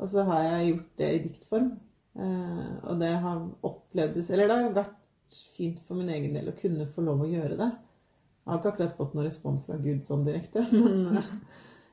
Og 0.00 0.08
så 0.08 0.24
har 0.24 0.46
jeg 0.46 0.70
gjort 0.70 0.90
det 1.02 1.12
i 1.12 1.22
diktform. 1.26 1.70
Eh, 2.20 2.72
og 2.90 2.98
det 3.00 3.10
har 3.22 3.38
opplevdes 3.64 4.28
Eller 4.30 4.50
det 4.50 4.56
har 4.58 4.74
vært 4.76 4.96
fint 5.54 5.78
for 5.86 5.96
min 5.96 6.10
egen 6.12 6.34
del 6.36 6.50
å 6.50 6.56
kunne 6.58 6.88
få 6.90 7.04
lov 7.06 7.22
å 7.24 7.30
gjøre 7.30 7.56
det. 7.60 7.70
Jeg 7.70 8.50
har 8.50 8.58
ikke 8.60 8.72
akkurat 8.74 8.96
fått 8.98 9.14
noen 9.14 9.28
respons 9.28 9.66
fra 9.68 9.78
Gud 9.80 10.02
sånn 10.06 10.24
direkte, 10.26 10.64
men 10.74 11.20
eh, 11.20 11.32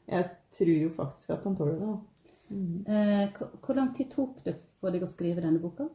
jeg 0.10 0.30
tror 0.58 0.74
jo 0.74 0.94
faktisk 0.96 1.36
at 1.36 1.46
han 1.46 1.58
tåler 1.60 1.78
det. 1.84 1.94
Mm. 2.50 2.76
Eh, 2.88 3.42
hvor- 3.62 3.78
lang 3.78 3.94
tid 3.96 4.10
tok 4.14 4.42
det 4.46 4.56
for 4.82 4.96
deg 4.96 5.06
å 5.06 5.12
skrive 5.12 5.44
denne 5.44 5.62
boka? 5.62 5.90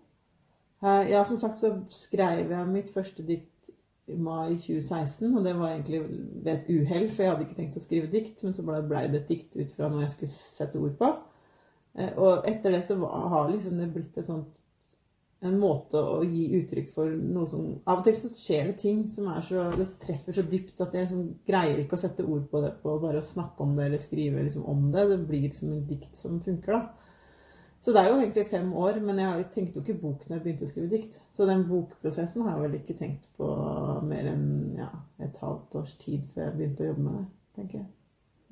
Ja, 0.82 1.20
som 1.24 1.38
sagt 1.38 1.60
så 1.60 1.68
skrev 1.94 2.50
jeg 2.50 2.70
mitt 2.70 2.88
første 2.90 3.22
dikt 3.22 3.70
i 4.10 4.16
mai 4.18 4.56
2016, 4.58 5.28
og 5.38 5.44
det 5.46 5.52
var 5.54 5.76
egentlig 5.76 6.00
ved 6.42 6.50
et 6.56 6.70
uhell, 6.74 7.04
for 7.10 7.22
jeg 7.22 7.30
hadde 7.30 7.44
ikke 7.46 7.58
tenkt 7.60 7.78
å 7.78 7.82
skrive 7.84 8.10
dikt, 8.10 8.42
men 8.42 8.56
så 8.56 8.64
blei 8.66 8.80
ble 8.82 9.02
det 9.12 9.20
et 9.20 9.30
dikt 9.30 9.54
ut 9.60 9.70
fra 9.76 9.90
noe 9.92 10.02
jeg 10.02 10.14
skulle 10.16 10.32
sette 10.34 10.80
ord 10.82 10.96
på. 10.98 11.10
Eh, 11.94 12.12
Og 12.16 12.48
etter 12.48 12.74
det 12.74 12.82
så 12.88 12.98
har 12.98 13.50
liksom 13.52 13.78
det 13.78 13.92
blitt 13.94 14.20
sånt 14.26 14.50
en 15.42 15.58
måte 15.58 15.98
å 15.98 16.20
gi 16.22 16.44
uttrykk 16.60 16.90
for 16.94 17.10
noe 17.10 17.48
som 17.50 17.64
Av 17.90 17.98
og 17.98 18.04
til 18.06 18.14
så 18.14 18.30
skjer 18.30 18.68
det 18.70 18.76
ting 18.82 19.00
som 19.10 19.26
så 19.42 19.64
Det 19.74 19.88
treffer 20.04 20.36
så 20.36 20.44
dypt 20.46 20.80
at 20.84 20.94
jeg 20.94 21.08
liksom 21.08 21.24
greier 21.48 21.80
ikke 21.82 21.98
å 21.98 22.02
sette 22.04 22.26
ord 22.26 22.44
på 22.50 22.62
det 22.62 22.76
på 22.82 22.94
bare 23.02 23.22
å 23.22 23.26
snakke 23.26 23.64
om 23.64 23.74
det 23.76 23.88
eller 23.88 24.02
skrive 24.02 24.44
liksom 24.44 24.68
om 24.70 24.90
det. 24.94 25.08
Det 25.10 25.18
blir 25.26 25.48
liksom 25.48 25.72
en 25.74 25.86
dikt 25.88 26.14
som 26.18 26.38
funker, 26.44 26.78
da. 26.78 27.10
Så 27.82 27.90
det 27.90 28.04
er 28.04 28.12
jo 28.12 28.20
egentlig 28.20 28.44
fem 28.52 28.68
år, 28.78 29.00
men 29.02 29.18
jeg 29.18 29.48
tenkte 29.50 29.80
jo 29.80 29.82
ikke 29.82 30.02
bok 30.04 30.28
når 30.28 30.36
jeg 30.36 30.44
begynte 30.44 30.68
å 30.68 30.70
skrive 30.70 30.92
dikt. 30.92 31.16
Så 31.34 31.48
den 31.50 31.64
bokprosessen 31.66 32.44
har 32.46 32.54
jeg 32.54 32.62
vel 32.68 32.76
ikke 32.78 32.98
tenkt 33.00 33.26
på 33.40 33.48
mer 34.06 34.28
enn 34.30 34.46
ja, 34.78 34.92
et 35.18 35.42
halvt 35.42 35.74
års 35.82 35.96
tid 36.04 36.30
før 36.30 36.46
jeg 36.46 36.54
begynte 36.60 36.86
å 36.86 36.92
jobbe 36.92 37.08
med 37.08 37.18
det, 37.18 37.26
tenker 37.58 37.80
jeg. 37.80 37.90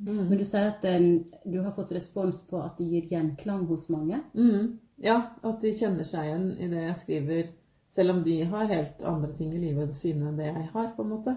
Men 0.00 0.38
du 0.38 0.44
sier 0.48 0.70
at 0.70 0.84
den, 0.84 1.26
du 1.44 1.58
har 1.60 1.74
fått 1.76 1.92
respons 1.92 2.40
på 2.48 2.60
at 2.64 2.78
det 2.80 2.88
gir 2.88 3.10
gjenklang 3.12 3.66
hos 3.68 3.88
mange. 3.92 4.22
Mm. 4.32 4.78
Ja, 5.04 5.18
at 5.44 5.60
de 5.64 5.74
kjenner 5.76 6.08
seg 6.08 6.28
igjen 6.28 6.46
i 6.56 6.68
det 6.72 6.86
jeg 6.86 6.96
skriver, 7.02 7.50
selv 7.92 8.14
om 8.14 8.22
de 8.24 8.38
har 8.48 8.70
helt 8.70 9.02
andre 9.04 9.32
ting 9.36 9.52
i 9.56 9.60
livet 9.60 9.92
sine 9.96 10.30
enn 10.30 10.40
det 10.40 10.48
jeg 10.48 10.66
har, 10.72 10.90
på 10.96 11.04
en 11.04 11.12
måte. 11.12 11.36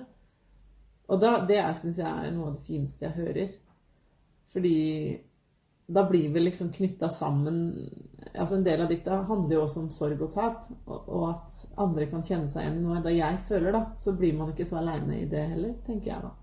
Og 1.11 1.19
da, 1.19 1.35
det 1.47 1.59
syns 1.81 1.99
jeg 1.99 2.07
er 2.07 2.31
noe 2.35 2.51
av 2.51 2.57
det 2.57 2.65
fineste 2.67 3.07
jeg 3.07 3.17
hører. 3.17 3.53
Fordi 4.53 4.77
da 5.93 6.05
blir 6.07 6.29
vi 6.31 6.39
liksom 6.39 6.71
knytta 6.71 7.09
sammen 7.11 7.57
altså 8.39 8.55
En 8.55 8.63
del 8.63 8.81
av 8.81 8.87
dikta 8.89 9.17
handler 9.27 9.55
jo 9.55 9.63
også 9.65 9.81
om 9.81 9.89
sorg 9.91 10.21
og 10.23 10.31
tap, 10.33 10.69
og, 10.87 11.09
og 11.11 11.25
at 11.33 11.57
andre 11.83 12.07
kan 12.09 12.23
kjenne 12.23 12.47
seg 12.49 12.63
igjen 12.63 12.79
i 12.79 12.85
noe 12.85 13.01
Da 13.03 13.11
jeg 13.13 13.41
føler, 13.49 13.75
da. 13.75 13.83
Så 13.99 14.15
blir 14.17 14.37
man 14.37 14.53
ikke 14.53 14.65
så 14.69 14.79
aleine 14.79 15.19
i 15.19 15.27
det 15.29 15.43
heller, 15.51 15.75
tenker 15.85 16.13
jeg 16.13 16.23
da. 16.23 16.33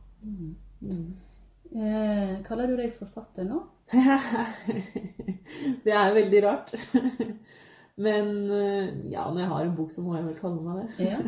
Eh, 1.71 2.41
kaller 2.47 2.67
du 2.67 2.79
deg 2.81 2.91
forfatter 2.95 3.47
nå? 3.47 3.61
det 5.85 5.95
er 5.95 6.17
veldig 6.17 6.43
rart. 6.43 6.73
Men 8.05 8.33
eh, 8.51 8.91
ja, 9.13 9.29
når 9.29 9.43
jeg 9.45 9.51
har 9.53 9.67
en 9.67 9.77
bok, 9.77 9.93
så 9.95 10.03
må 10.03 10.17
jeg 10.17 10.27
vel 10.27 10.39
kalle 10.41 10.65
meg 10.65 10.81
det. 10.81 11.11
Ja. 11.13 11.21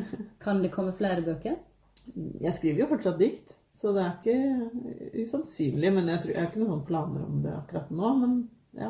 Kan 0.42 0.62
det 0.64 0.72
komme 0.75 0.94
flere 0.96 1.22
bøker? 1.25 1.61
Jeg 2.42 2.50
skriver 2.56 2.82
jo 2.82 2.88
fortsatt 2.90 3.20
dikt, 3.20 3.52
så 3.70 3.92
det 3.94 4.02
er 4.02 4.16
ikke 4.18 5.20
usannsynlig. 5.22 5.92
Men 5.94 6.08
jeg, 6.11 6.18
tror, 6.25 6.32
jeg 6.32 6.42
har 6.42 6.49
ikke 6.50 6.64
noen 6.64 6.82
planer 6.88 7.22
om 7.22 7.37
det 7.44 7.52
akkurat 7.54 7.92
nå. 7.94 8.11
Men 8.18 8.32
ja. 8.75 8.88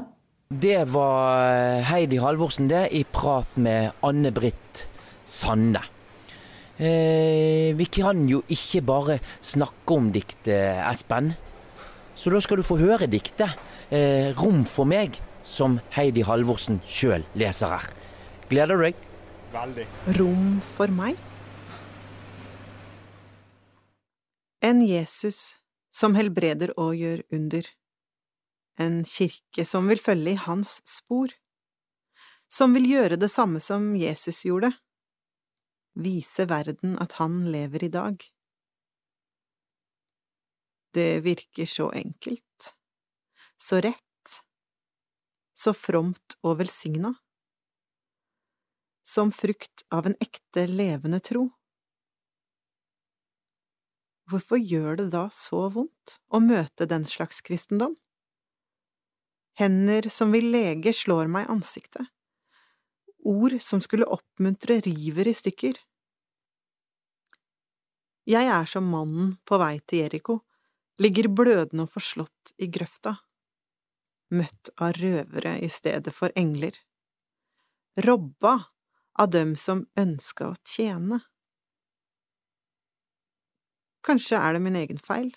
Det 0.48 0.78
var 0.94 1.84
Heidi 1.90 2.22
Halvorsen, 2.22 2.70
det, 2.72 2.86
i 2.96 3.04
prat 3.04 3.52
med 3.60 3.92
Anne-Britt 4.00 4.86
Sande. 5.28 5.84
Eh, 6.82 7.76
vi 7.76 7.86
kan 7.92 8.24
jo 8.26 8.40
ikke 8.48 8.80
bare 8.88 9.18
snakke 9.44 9.96
om 10.00 10.08
diktet, 10.14 10.80
Espen. 10.88 11.34
Så 12.22 12.30
da 12.30 12.38
skal 12.38 12.60
du 12.60 12.62
få 12.62 12.76
høre 12.78 13.08
diktet 13.10 13.50
eh, 13.90 14.30
'Rom 14.30 14.62
for 14.62 14.86
meg', 14.86 15.18
som 15.42 15.80
Heidi 15.96 16.22
Halvorsen 16.22 16.78
sjøl 16.86 17.24
leser 17.34 17.72
her. 17.74 17.88
Gleder 18.46 18.78
du 18.78 18.84
deg? 18.84 19.00
Veldig. 19.50 19.86
Rom 20.20 20.60
for 20.62 20.92
meg? 20.94 21.18
En 24.62 24.84
Jesus 24.86 25.56
som 25.90 26.14
helbreder 26.14 26.70
og 26.78 26.94
gjør 26.94 27.24
under. 27.34 27.66
En 28.78 29.02
kirke 29.02 29.66
som 29.66 29.90
vil 29.90 29.98
følge 29.98 30.36
i 30.36 30.42
hans 30.46 30.78
spor. 30.86 31.34
Som 32.46 32.78
vil 32.78 32.86
gjøre 32.86 33.18
det 33.18 33.32
samme 33.34 33.58
som 33.58 33.96
Jesus 33.98 34.44
gjorde. 34.46 34.70
Vise 35.98 36.46
verden 36.46 36.94
at 37.02 37.18
han 37.18 37.50
lever 37.50 37.82
i 37.82 37.90
dag. 37.90 38.22
Det 40.92 41.20
virker 41.24 41.66
så 41.66 41.90
enkelt. 41.90 42.74
Så 43.56 43.80
rett. 43.80 44.42
Så 45.54 45.72
fromt 45.74 46.36
og 46.42 46.58
velsigna. 46.60 47.14
Som 49.02 49.32
frukt 49.32 49.84
av 49.90 50.06
en 50.06 50.16
ekte, 50.20 50.66
levende 50.66 51.20
tro. 51.20 51.48
Hvorfor 54.28 54.60
gjør 54.60 55.00
det 55.00 55.08
da 55.12 55.26
så 55.32 55.66
vondt 55.72 56.18
å 56.32 56.40
møte 56.40 56.86
den 56.88 57.08
slags 57.08 57.40
kristendom? 57.44 57.96
Hender 59.58 60.08
som 60.12 60.32
vil 60.32 60.48
lege, 60.52 60.92
slår 60.96 61.28
meg 61.28 61.48
i 61.48 61.52
ansiktet. 61.52 62.06
Ord 63.28 63.58
som 63.62 63.82
skulle 63.84 64.08
oppmuntre, 64.08 64.80
river 64.84 65.28
i 65.28 65.34
stykker. 65.36 65.76
Jeg 68.28 68.48
er 68.54 68.66
som 68.70 68.86
mannen 68.86 69.36
på 69.48 69.58
vei 69.58 69.76
til 69.82 70.04
Jeriko, 70.04 70.40
ligger 71.00 71.28
blødende 71.32 71.86
og 71.86 71.92
forslått 71.94 72.52
i 72.58 72.68
grøfta, 72.72 73.16
møtt 74.32 74.72
av 74.76 74.96
røvere 74.98 75.58
i 75.64 75.68
stedet 75.72 76.12
for 76.14 76.32
engler, 76.36 76.76
robba 78.04 78.58
av 79.20 79.30
dem 79.32 79.54
som 79.56 79.84
ønska 79.98 80.50
å 80.52 80.58
tjene. 80.68 81.20
Kanskje 84.02 84.40
er 84.40 84.56
det 84.56 84.62
min 84.64 84.76
egen 84.80 84.98
feil. 84.98 85.30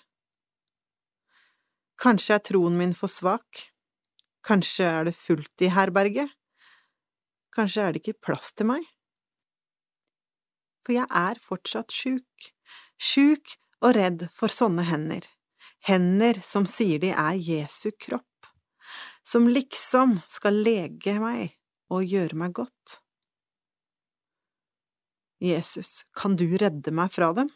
Kanskje 2.02 2.36
er 2.36 2.44
troen 2.44 2.76
min 2.76 2.92
for 2.96 3.12
svak. 3.12 3.68
Kanskje 4.46 4.88
er 4.88 5.06
det 5.08 5.14
fullt 5.16 5.64
i 5.64 5.70
herberget. 5.72 6.32
Kanskje 7.56 7.86
er 7.86 7.94
det 7.94 8.02
ikke 8.02 8.20
plass 8.26 8.52
til 8.52 8.68
meg. 8.72 8.84
For 10.84 10.94
jeg 10.94 11.08
er 11.08 11.40
fortsatt 11.42 11.94
sjuk, 11.94 12.50
sjuk 12.98 13.56
og 13.82 13.96
redd 13.96 14.26
for 14.34 14.52
sånne 14.52 14.84
hender, 14.86 15.24
hender 15.86 16.40
som 16.44 16.66
sier 16.66 17.00
de 17.02 17.12
er 17.14 17.38
Jesu 17.38 17.90
kropp, 18.00 18.50
som 19.26 19.48
liksom 19.48 20.18
skal 20.30 20.58
lege 20.66 21.16
meg 21.22 21.54
og 21.92 22.06
gjøre 22.06 22.38
meg 22.38 22.54
godt. 22.56 23.00
Jesus, 25.42 26.02
kan 26.16 26.36
du 26.38 26.46
redde 26.56 26.94
meg 26.96 27.12
fra 27.12 27.30
dem? 27.36 27.50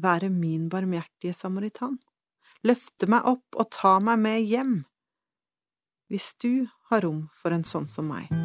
Være 0.00 0.30
min 0.32 0.68
barmhjertige 0.72 1.36
samaritan, 1.36 1.98
løfte 2.66 3.10
meg 3.10 3.26
opp 3.28 3.58
og 3.58 3.70
ta 3.74 3.98
meg 4.02 4.22
med 4.24 4.42
hjem, 4.46 4.76
hvis 6.08 6.32
du 6.40 6.66
har 6.90 7.04
rom 7.04 7.26
for 7.36 7.54
en 7.54 7.66
sånn 7.66 7.90
som 7.90 8.08
meg. 8.14 8.37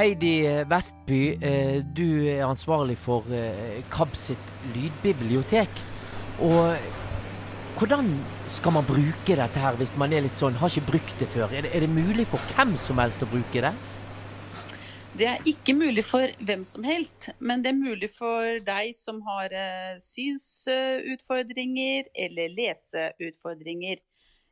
Heidi 0.00 0.48
Vestby, 0.64 1.36
eh, 1.44 1.84
du 1.84 2.24
er 2.24 2.46
ansvarlig 2.46 2.94
for 2.96 3.26
eh, 3.36 3.82
KAB 3.92 4.14
sitt 4.16 4.52
lydbibliotek. 4.72 5.68
Og 6.40 6.72
hvordan 7.76 8.08
skal 8.48 8.72
man 8.78 8.88
bruke 8.88 9.36
dette 9.36 9.60
her 9.60 9.76
hvis 9.76 9.92
man 10.00 10.08
er 10.16 10.24
litt 10.24 10.40
sånn, 10.40 10.56
har 10.56 10.72
ikke 10.72 10.88
brukt 10.94 11.12
det 11.20 11.28
før? 11.28 11.52
Er 11.52 11.66
det, 11.66 11.74
er 11.76 11.84
det 11.84 11.92
mulig 11.92 12.24
for 12.32 12.40
hvem 12.54 12.72
som 12.80 12.96
helst 13.02 13.20
å 13.26 13.28
bruke 13.28 13.60
det? 13.66 13.74
Det 15.20 15.28
er 15.34 15.44
ikke 15.52 15.76
mulig 15.76 16.04
for 16.08 16.24
hvem 16.48 16.64
som 16.64 16.80
helst, 16.88 17.28
men 17.36 17.60
det 17.60 17.68
er 17.74 17.82
mulig 17.82 18.08
for 18.14 18.56
deg 18.64 18.96
som 18.96 19.20
har 19.28 19.52
eh, 19.52 20.00
synsutfordringer 20.00 22.08
eller 22.24 22.48
leseutfordringer 22.56 24.00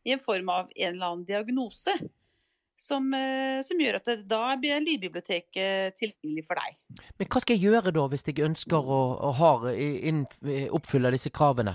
i 0.05 0.13
en 0.13 0.21
form 0.21 0.53
av 0.53 0.69
en 0.75 0.93
eller 0.93 1.09
annen 1.09 1.25
diagnose. 1.25 1.97
Som, 2.79 3.11
eh, 3.15 3.59
som 3.67 3.81
gjør 3.83 3.99
at 3.99 4.07
det, 4.07 4.17
da 4.31 4.55
blir 4.61 4.79
lydbiblioteket 4.85 5.97
tilgjengelig 5.99 6.45
for 6.47 6.61
deg. 6.61 6.77
Men 7.19 7.27
hva 7.27 7.43
skal 7.43 7.57
jeg 7.57 7.73
gjøre 7.73 7.91
da, 7.97 8.05
hvis 8.13 8.27
jeg 8.29 8.45
ønsker 8.47 8.79
å, 8.79 9.01
å 9.29 9.33
har, 9.35 9.67
inn, 9.75 10.23
oppfylle 10.71 11.11
disse 11.17 11.33
kravene? 11.35 11.75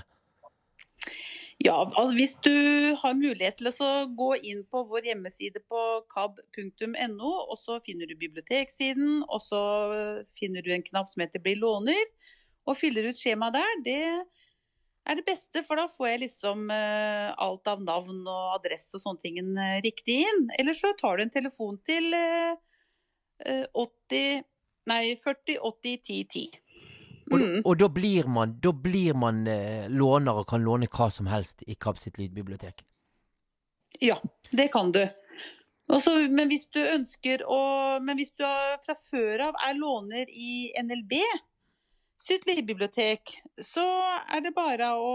Ja, 1.64 1.76
altså 1.86 2.16
Hvis 2.16 2.34
du 2.44 2.56
har 3.00 3.14
mulighet 3.16 3.60
til 3.60 3.70
å 3.70 3.92
gå 4.18 4.30
inn 4.42 4.64
på 4.68 4.82
vår 4.90 5.12
hjemmeside 5.12 5.62
på 5.70 5.82
kab.no, 6.12 7.34
og 7.44 7.58
så 7.60 7.78
finner 7.86 8.10
du 8.10 8.16
biblioteksiden, 8.20 9.22
og 9.28 9.44
så 9.44 9.62
finner 10.40 10.66
du 10.66 10.74
en 10.74 10.84
knapp 10.84 11.12
som 11.12 11.24
heter 11.24 11.44
'bli 11.44 11.56
låner', 11.60 12.10
og 12.66 12.80
fyller 12.80 13.08
ut 13.08 13.20
skjemaet 13.20 13.60
der, 13.60 13.76
det 13.86 14.04
er 15.04 15.20
det 15.20 15.26
beste, 15.28 15.64
for 15.68 15.80
da 15.80 15.88
får 15.92 16.08
jeg 16.08 16.22
liksom 16.24 16.70
uh, 16.72 17.34
alt 17.44 17.68
av 17.68 17.84
navn 17.84 18.22
og 18.24 18.56
adresse 18.56 18.96
og 18.98 19.04
sånne 19.04 19.24
ting 19.24 19.40
uh, 19.58 19.80
riktig 19.84 20.22
inn. 20.24 20.46
Eller 20.60 20.78
så 20.78 20.94
tar 21.00 21.20
du 21.20 21.26
en 21.26 21.34
telefon 21.34 21.80
til 21.86 22.14
uh, 22.16 22.56
80 23.44 24.44
Nei, 24.84 25.14
40 25.16 25.62
80 25.64 26.00
10 26.04 26.16
10. 26.28 26.58
Og, 27.32 27.38
mm. 27.40 27.60
og, 27.62 27.76
da 27.80 27.88
blir 27.88 28.26
man, 28.28 28.58
da 28.60 28.74
blir 28.76 29.16
man 29.16 29.46
låner 29.88 30.42
og 30.42 30.50
kan 30.50 30.60
låne 30.60 30.90
hva 30.92 31.08
som 31.08 31.30
helst 31.32 31.64
i 31.72 31.78
KAB 31.80 32.02
sitt 32.02 32.20
lydbibliotek? 32.20 32.82
Ja, 34.04 34.18
det 34.52 34.66
kan 34.74 34.92
du. 34.92 35.00
Også, 35.88 36.18
men 36.36 36.52
hvis 36.52 36.68
du 36.72 36.82
ønsker 36.84 37.46
å 37.48 37.62
Men 38.04 38.20
hvis 38.20 38.34
du 38.36 38.44
fra 38.84 38.96
før 38.96 39.48
av 39.48 39.58
er 39.64 39.80
låner 39.80 40.28
i 40.28 40.74
NLB, 40.84 41.16
sitt 42.24 42.46
lydbibliotek, 42.48 43.36
så 43.62 43.84
er 44.32 44.44
det 44.46 44.54
bare 44.56 44.94
å 44.96 45.14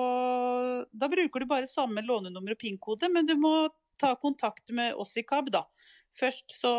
Da 0.93 1.09
bruker 1.11 1.43
du 1.43 1.51
bare 1.51 1.69
samme 1.71 2.05
lånenummer 2.05 2.55
og 2.55 2.61
PIN-kode, 2.61 3.09
men 3.13 3.29
du 3.29 3.35
må 3.41 3.69
ta 3.99 4.15
kontakt 4.21 4.71
med 4.71 4.95
oss 4.95 5.17
i 5.19 5.25
KAB, 5.27 5.51
da. 5.55 5.65
Først 6.15 6.55
så 6.61 6.73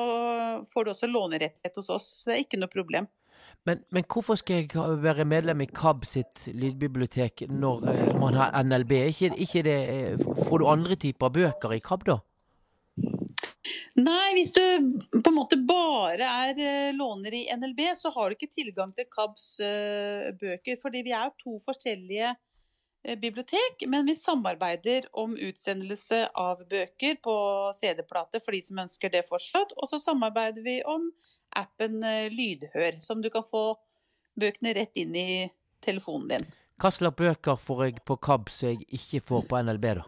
får 0.71 0.85
du 0.85 0.91
også 0.93 1.09
lånerettighet 1.09 1.79
hos 1.81 1.89
oss, 1.93 2.07
så 2.19 2.31
det 2.31 2.37
er 2.37 2.45
ikke 2.45 2.61
noe 2.61 2.71
problem. 2.71 3.09
Men, 3.67 3.81
men 3.91 4.05
hvorfor 4.07 4.39
skal 4.39 4.63
jeg 4.63 5.01
være 5.03 5.25
medlem 5.27 5.65
i 5.65 5.67
KAB 5.67 6.05
sitt 6.07 6.45
lydbibliotek 6.55 7.43
når 7.51 7.89
eh, 7.91 8.13
man 8.19 8.37
har 8.39 8.55
NLB? 8.63 8.93
Ikke, 9.11 9.33
ikke 9.35 9.63
det, 9.67 9.77
eh, 9.93 10.25
får 10.47 10.61
du 10.61 10.69
andre 10.71 10.95
typer 10.99 11.33
bøker 11.35 11.75
i 11.75 11.81
KAB, 11.83 12.05
da? 12.07 12.19
Nei, 13.99 14.33
hvis 14.37 14.51
du 14.55 14.61
på 15.11 15.31
en 15.31 15.35
måte 15.35 15.57
bare 15.67 16.27
er 16.45 16.59
eh, 16.63 16.91
låner 16.95 17.33
i 17.35 17.47
NLB, 17.51 17.81
så 17.97 18.11
har 18.15 18.29
du 18.29 18.37
ikke 18.37 18.51
tilgang 18.51 18.93
til 18.95 19.07
KABs 19.11 19.47
eh, 19.65 20.29
bøker. 20.39 20.77
Fordi 20.79 21.01
vi 21.03 21.15
er 21.15 21.33
to 21.41 21.57
forskjellige 21.59 22.29
eh, 22.29 23.17
bibliotek, 23.19 23.83
men 23.91 24.07
vi 24.07 24.15
samarbeider 24.15 25.09
om 25.19 25.33
utsendelse 25.35 26.21
av 26.37 26.63
bøker 26.71 27.17
på 27.25 27.35
CD-plate 27.75 28.43
for 28.45 28.55
de 28.55 28.61
som 28.69 28.79
ønsker 28.85 29.11
det 29.15 29.25
fortsatt. 29.27 29.75
Og 29.81 29.91
så 29.91 29.99
samarbeider 30.03 30.63
vi 30.63 30.77
om 30.87 31.09
appen 31.59 31.99
Lydhør, 32.31 33.01
som 33.03 33.25
du 33.25 33.31
kan 33.33 33.43
få 33.47 33.73
bøkene 34.39 34.77
rett 34.77 34.95
inn 35.01 35.17
i 35.17 35.49
telefonen 35.83 36.31
din. 36.31 36.47
Hva 36.79 36.93
slags 36.95 37.19
bøker 37.19 37.59
får 37.59 37.83
jeg 37.83 37.99
på 38.07 38.15
KAB 38.23 38.53
som 38.53 38.71
jeg 38.71 38.85
ikke 38.95 39.25
får 39.27 39.49
på 39.49 39.63
NLB, 39.65 39.91
da? 39.99 40.07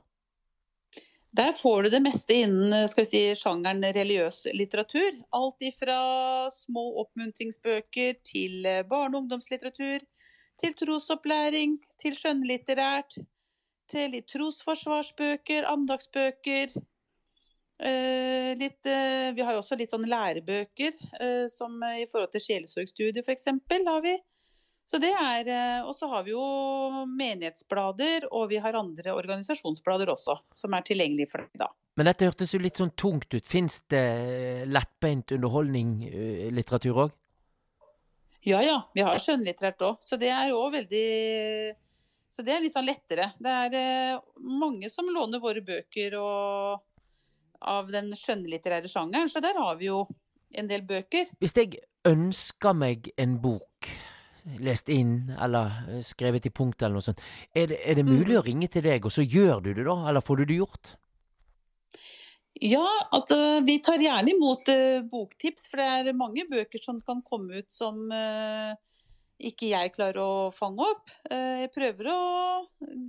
Der 1.32 1.54
får 1.56 1.84
du 1.84 1.90
det 1.90 2.02
meste 2.04 2.36
innen 2.44 2.90
vi 2.98 3.06
si, 3.08 3.20
sjangeren 3.40 3.86
religiøs 3.96 4.50
litteratur. 4.52 5.22
Alt 5.32 5.64
ifra 5.64 6.00
små 6.52 6.84
oppmuntringsbøker 7.06 8.18
til 8.28 8.66
eh, 8.68 8.82
barne- 8.84 9.16
og 9.16 9.24
ungdomslitteratur, 9.24 10.04
til 10.60 10.76
trosopplæring, 10.82 11.78
til 12.04 12.18
skjønnlitterært, 12.18 13.16
til 13.92 14.12
litt 14.12 14.28
trosforsvarsbøker, 14.34 15.70
andagsbøker. 15.72 16.76
Eh, 17.80 18.52
litt, 18.60 18.84
eh, 18.86 19.32
vi 19.32 19.48
har 19.48 19.56
jo 19.56 19.64
også 19.64 19.80
litt 19.80 19.96
sånn 19.96 20.10
lærebøker, 20.12 21.00
eh, 21.16 21.48
som 21.48 21.80
i 21.96 22.10
forhold 22.12 22.36
til 22.36 22.44
sjelesorgstudier 22.44 23.24
f.eks. 23.24 23.48
har 23.88 24.04
vi. 24.04 24.18
Så 24.86 25.00
det 25.00 25.12
er, 25.14 25.48
eh, 25.48 25.86
Og 25.88 25.96
så 25.96 26.08
har 26.12 26.24
vi 26.24 26.32
jo 26.32 27.06
menighetsblader, 27.08 28.28
og 28.32 28.50
vi 28.50 28.58
har 28.58 28.74
andre 28.74 29.14
organisasjonsblader 29.14 30.10
også, 30.12 30.38
som 30.54 30.74
er 30.74 30.82
tilgjengelige 30.82 31.30
for 31.32 31.46
deg 31.46 31.64
da. 31.64 31.70
Men 31.98 32.08
dette 32.08 32.26
hørtes 32.26 32.54
jo 32.54 32.60
litt 32.60 32.80
sånn 32.80 32.94
tungt 32.96 33.34
ut. 33.34 33.46
Fins 33.46 33.82
det 33.92 34.02
eh, 34.02 34.66
lettbeint 34.66 35.32
underholdning-litteratur 35.32 36.92
eh, 36.92 37.02
òg? 37.06 37.18
Ja 38.44 38.62
ja, 38.66 38.78
vi 38.96 39.04
har 39.06 39.20
skjønnlitterært 39.22 39.84
òg. 39.86 40.02
Så 40.02 40.18
det 40.18 40.32
er 40.34 40.56
òg 40.56 40.72
veldig 40.80 41.76
Så 42.32 42.46
det 42.48 42.54
er 42.56 42.62
litt 42.64 42.74
sånn 42.74 42.88
lettere. 42.88 43.34
Det 43.44 43.52
er 43.52 44.22
mange 44.40 44.90
som 44.90 45.10
låner 45.12 45.42
våre 45.44 45.60
bøker 45.62 46.16
og, 46.16 46.80
av 47.60 47.92
den 47.92 48.14
skjønnlitterære 48.16 48.88
sjangeren, 48.88 49.28
så 49.30 49.42
der 49.44 49.60
har 49.60 49.76
vi 49.76 49.90
jo 49.90 50.06
en 50.56 50.70
del 50.70 50.86
bøker. 50.88 51.28
Hvis 51.44 51.56
jeg 51.60 51.82
ønsker 52.08 52.74
meg 52.74 53.12
en 53.20 53.36
bok 53.44 53.68
lest 54.62 54.90
inn 54.90 55.32
eller 55.42 55.72
eh, 55.90 56.02
skrevet 56.06 56.48
i 56.48 56.54
punkt 56.54 56.82
eller 56.82 57.00
noe 57.00 57.06
sånt. 57.06 57.22
Er 57.54 57.72
det, 57.72 57.80
er 57.86 58.00
det 58.00 58.08
mulig 58.08 58.34
mm. 58.36 58.40
å 58.40 58.46
ringe 58.46 58.70
til 58.72 58.86
deg, 58.86 59.06
og 59.06 59.14
så 59.14 59.26
gjør 59.26 59.64
du 59.66 59.74
det 59.74 59.86
da, 59.88 59.98
eller 60.10 60.26
får 60.26 60.42
du 60.42 60.46
det 60.50 60.60
gjort? 60.62 60.94
Ja, 62.62 62.86
uh, 63.16 63.60
vi 63.66 63.80
tar 63.82 64.02
gjerne 64.04 64.36
imot 64.36 64.70
uh, 64.70 65.02
boktips, 65.10 65.70
for 65.72 65.82
det 65.82 66.12
er 66.12 66.18
mange 66.18 66.46
bøker 66.50 66.82
som 66.82 67.00
kan 67.02 67.24
komme 67.26 67.64
ut 67.64 67.72
som 67.74 68.04
uh, 68.14 68.74
ikke 69.42 69.72
jeg 69.72 69.94
klarer 69.96 70.20
å 70.22 70.34
fange 70.54 70.86
opp. 70.86 71.10
jeg 71.26 71.72
prøver 71.74 72.12
å 72.12 72.18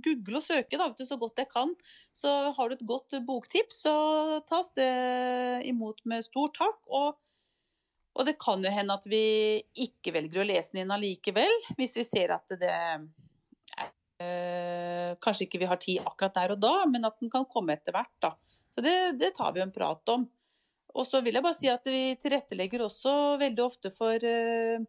google 0.01 0.39
og 0.39 0.41
søke 0.41 0.79
da, 0.81 0.87
så 0.97 1.17
godt 1.21 1.43
jeg 1.43 1.49
kan. 1.51 1.75
Så 2.09 2.31
har 2.57 2.71
du 2.71 2.73
et 2.73 2.87
godt 2.89 3.13
boktips, 3.27 3.83
så 3.85 3.93
tas 4.49 4.71
det 4.73 4.89
imot 5.69 6.01
med 6.09 6.25
stor 6.25 6.49
takk. 6.57 6.79
Og 6.89 7.13
og 8.13 8.27
det 8.27 8.35
kan 8.41 8.61
jo 8.61 8.71
hende 8.71 8.93
at 8.93 9.05
vi 9.09 9.25
ikke 9.85 10.13
velger 10.13 10.43
å 10.43 10.47
lese 10.47 10.73
den 10.73 10.83
inn 10.83 10.93
allikevel, 10.93 11.53
hvis 11.79 11.95
vi 11.97 12.05
ser 12.05 12.35
at 12.35 12.55
det 12.61 12.73
eh, 14.21 15.13
Kanskje 15.23 15.47
ikke 15.47 15.61
vi 15.61 15.69
har 15.69 15.79
tid 15.81 16.03
akkurat 16.05 16.35
der 16.37 16.53
og 16.55 16.61
da, 16.61 16.73
men 16.89 17.05
at 17.09 17.17
den 17.19 17.31
kan 17.33 17.47
komme 17.49 17.75
etter 17.75 17.95
hvert. 17.95 18.13
Da. 18.21 18.33
Så 18.73 18.81
det, 18.85 18.93
det, 19.21 19.33
tar 19.37 19.51
vi 19.55 19.61
en 19.63 19.73
prat 19.73 20.13
om. 20.13 20.23
Og 20.93 21.07
så 21.09 21.21
vil 21.25 21.37
jeg 21.37 21.45
bare 21.45 21.57
si 21.57 21.69
at 21.69 21.85
vi 21.89 22.13
tilrettelegger 22.21 22.85
også 22.85 23.13
veldig 23.41 23.63
ofte 23.65 23.91
for 23.93 24.25
eh, 24.29 24.85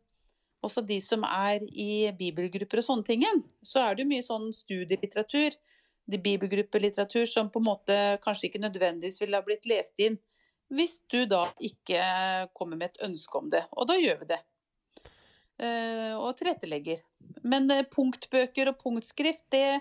også 0.64 0.84
de 0.84 1.00
som 1.04 1.24
er 1.28 1.64
i 1.72 2.10
bibelgrupper 2.16 2.80
og 2.80 2.87
sånne 2.87 3.08
ting. 3.08 3.24
Så 3.64 3.82
er 3.82 3.94
det 3.94 4.04
jo 4.04 4.12
mye 4.12 4.26
sånn 4.26 4.50
studielitteratur, 4.54 5.56
bibelgruppelitteratur 6.04 7.24
som 7.28 7.48
på 7.52 7.62
en 7.62 7.68
måte 7.70 7.98
kanskje 8.24 8.50
ikke 8.50 8.62
nødvendigvis 8.66 9.20
ville 9.22 9.40
ha 9.40 9.44
blitt 9.46 9.68
lest 9.68 9.96
inn 10.04 10.18
hvis 10.74 10.98
du 11.12 11.24
da 11.30 11.46
ikke 11.62 12.02
kommer 12.56 12.80
med 12.80 12.92
et 12.92 13.06
ønske 13.08 13.40
om 13.40 13.48
det. 13.52 13.64
Og 13.74 13.88
da 13.90 13.98
gjør 14.00 14.20
vi 14.22 14.34
det. 14.34 14.40
Eh, 15.62 16.14
og 16.18 16.34
tilrettelegger. 16.38 17.02
Men 17.46 17.70
eh, 17.70 17.87
punktbøker 17.87 18.72
og 18.72 18.80
punktskrift, 18.80 19.44
det, 19.54 19.80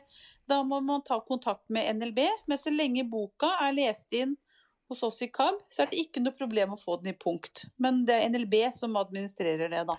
da 0.50 0.62
må 0.66 0.80
man 0.86 1.04
ta 1.06 1.18
kontakt 1.26 1.66
med 1.74 1.98
NLB. 1.98 2.22
Men 2.50 2.62
så 2.62 2.74
lenge 2.74 3.08
boka 3.10 3.50
er 3.66 3.76
lest 3.80 4.14
inn 4.14 4.36
hos 4.92 5.02
oss 5.08 5.22
i 5.24 5.30
KAB, 5.32 5.62
så 5.72 5.82
er 5.82 5.90
det 5.90 6.02
ikke 6.04 6.22
noe 6.22 6.36
problem 6.38 6.76
å 6.76 6.78
få 6.78 7.00
den 7.02 7.14
i 7.14 7.18
punkt. 7.18 7.66
Men 7.82 8.04
det 8.06 8.20
er 8.20 8.34
NLB 8.34 8.58
som 8.76 9.00
administrerer 9.00 9.72
det, 9.72 9.86
da. 9.88 9.96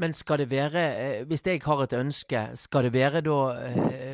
Men 0.00 0.14
skal 0.16 0.40
det 0.40 0.48
være, 0.52 0.84
eh, 0.96 1.24
hvis 1.28 1.44
jeg 1.44 1.60
har 1.66 1.82
et 1.84 1.98
ønske, 1.98 2.44
skal 2.56 2.86
det 2.86 2.94
være 2.94 3.24
da 3.26 3.40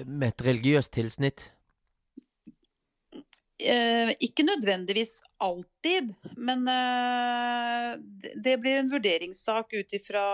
med 0.08 0.32
et 0.32 0.46
religiøst 0.48 0.96
tilsnitt? 0.96 1.50
Eh, 3.56 4.10
ikke 4.20 4.44
nødvendigvis 4.44 5.22
alltid, 5.40 6.12
men 6.36 6.68
eh, 6.68 7.94
det 8.36 8.58
blir 8.60 8.82
en 8.82 8.90
vurderingssak 8.92 9.72
ut 9.72 9.92
ifra 9.96 10.24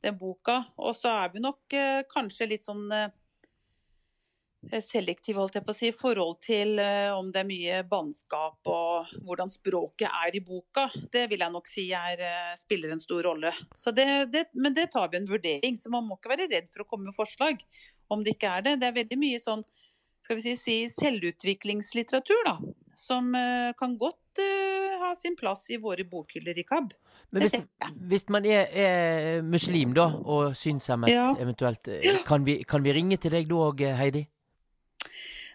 den 0.00 0.16
boka. 0.16 0.62
Og 0.80 0.96
så 0.96 1.12
er 1.26 1.34
vi 1.34 1.42
nok 1.44 1.76
eh, 1.76 2.06
kanskje 2.08 2.48
litt 2.48 2.64
sånn 2.64 2.86
eh, 2.94 3.10
selektiv, 4.80 5.36
holdt 5.36 5.58
jeg 5.58 5.66
på 5.66 5.74
å 5.74 5.76
si, 5.76 5.90
i 5.92 5.96
forhold 5.96 6.38
til 6.46 6.80
eh, 6.80 7.10
om 7.12 7.28
det 7.34 7.42
er 7.42 7.50
mye 7.50 7.82
bannskap 7.90 8.70
og 8.72 9.12
hvordan 9.28 9.52
språket 9.52 10.08
er 10.08 10.38
i 10.38 10.42
boka. 10.44 10.86
Det 11.12 11.26
vil 11.28 11.44
jeg 11.44 11.54
nok 11.54 11.68
si 11.68 11.84
er, 11.92 12.22
eh, 12.30 12.54
spiller 12.56 12.94
en 12.94 13.02
stor 13.02 13.28
rolle. 13.28 13.52
Det, 13.92 14.08
det, 14.32 14.46
men 14.56 14.72
det 14.72 14.88
tar 14.96 15.12
vi 15.12 15.20
en 15.20 15.28
vurdering, 15.28 15.76
så 15.76 15.92
man 15.92 16.08
må 16.08 16.16
ikke 16.16 16.32
være 16.32 16.48
redd 16.48 16.72
for 16.72 16.86
å 16.86 16.88
komme 16.88 17.10
med 17.10 17.18
forslag 17.18 17.60
om 18.08 18.24
det 18.24 18.38
ikke 18.38 18.56
er 18.56 18.64
det. 18.70 18.78
Det 18.80 18.88
er 18.88 18.98
veldig 19.02 19.20
mye 19.20 19.44
sånn 19.44 19.66
skal 20.28 20.36
vi 20.36 20.42
si, 20.44 20.52
si 20.60 20.74
selvutviklingslitteratur, 20.92 22.42
da. 22.44 22.58
Som 22.92 23.30
uh, 23.32 23.70
kan 23.80 23.94
godt 23.96 24.36
uh, 24.42 24.98
ha 25.00 25.14
sin 25.16 25.32
plass 25.38 25.62
i 25.72 25.78
våre 25.80 26.04
bokhyller 26.04 26.58
i 26.60 26.66
KAB. 26.68 26.90
Men 27.32 27.46
hvis, 27.46 27.56
hvis 28.10 28.28
man 28.32 28.44
er, 28.44 28.68
er 28.68 29.40
muslim, 29.44 29.94
da, 29.96 30.10
og 30.20 30.52
synshemmet 30.56 31.12
Ja. 31.12 31.30
eventuelt, 31.40 31.88
eh, 31.88 32.20
kan 32.28 32.44
vi, 32.44 32.58
kan 32.68 32.84
vi 32.84 32.92
ringe 32.92 33.16
til 33.16 33.32
deg 33.32 33.48
da 33.48 33.56
òg, 33.70 33.80
Heidi? 33.96 34.26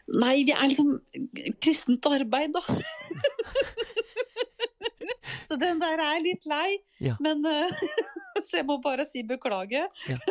Nei, 0.09 0.35
vi 0.41 0.57
er 0.57 0.65
liksom 0.69 0.97
kristent 1.61 2.09
arbeid, 2.09 2.57
da. 2.57 2.65
Så 5.47 5.57
den 5.61 5.81
der 5.81 6.01
er 6.01 6.21
litt 6.25 6.49
lei. 6.49 6.79
Ja. 6.97 7.13
Men 7.21 7.45
uh, 7.45 7.69
Så 8.47 8.63
jeg 8.63 8.65
må 8.65 8.81
bare 8.81 9.05
si 9.05 9.21
beklage. 9.21 9.85
Ja. 10.09 10.17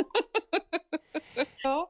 Ja. 1.62 1.86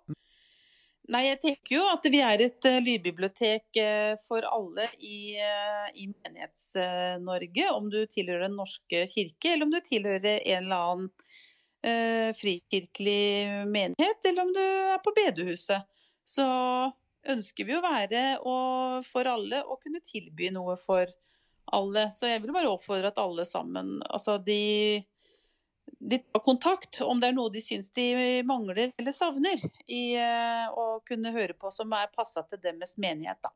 Nei, 1.11 1.25
jeg 1.27 1.39
tenker 1.43 1.75
jo 1.75 1.83
at 1.91 2.05
vi 2.07 2.21
er 2.23 2.45
et 2.45 2.67
eh, 2.69 2.79
lydbibliotek 2.85 3.79
eh, 3.83 4.13
for 4.23 4.45
alle 4.47 4.85
i, 5.03 5.35
uh, 5.35 5.89
i 5.99 6.07
Menighets-Norge. 6.07 7.65
Om 7.75 7.89
du 7.91 8.05
tilhører 8.07 8.47
Den 8.47 8.55
norske 8.61 9.03
kirke, 9.11 9.51
eller 9.51 9.67
om 9.67 9.75
du 9.75 9.81
tilhører 9.83 10.39
en 10.39 10.69
eller 10.69 10.85
annen 10.93 11.09
eh, 11.83 12.31
frikirkelig 12.39 13.67
menighet, 13.67 14.23
eller 14.31 14.47
om 14.47 14.55
du 14.55 14.63
er 14.63 15.03
på 15.03 15.15
bedehuset. 15.17 15.91
Så 16.23 16.47
ønsker 17.35 17.67
vi 17.67 17.75
å 17.77 17.83
være 17.83 18.23
og 18.47 19.03
for 19.07 19.27
alle 19.31 19.63
og 19.67 19.83
kunne 19.83 20.03
tilby 20.07 20.53
noe 20.55 20.79
for 20.79 21.11
alle. 21.75 22.09
Så 22.15 22.31
jeg 22.31 22.45
vil 22.45 22.55
bare 22.55 22.71
oppfordre 22.71 23.11
at 23.11 23.19
alle 23.23 23.47
sammen 23.49 23.99
altså 24.07 24.39
de, 24.39 25.03
de 26.03 26.19
tar 26.19 26.43
kontakt 26.43 27.01
om 27.07 27.21
det 27.23 27.31
er 27.31 27.37
noe 27.37 27.53
de 27.55 27.63
syns 27.63 27.91
de 27.95 28.43
mangler 28.47 28.91
eller 28.99 29.15
savner 29.15 29.61
i 29.87 30.17
eh, 30.19 30.67
å 30.75 30.99
kunne 31.07 31.31
høre 31.35 31.55
på 31.55 31.71
som 31.75 31.93
er 31.95 32.11
passa 32.15 32.43
til 32.49 32.61
deres 32.63 32.97
menighet. 32.99 33.39
da. 33.43 33.53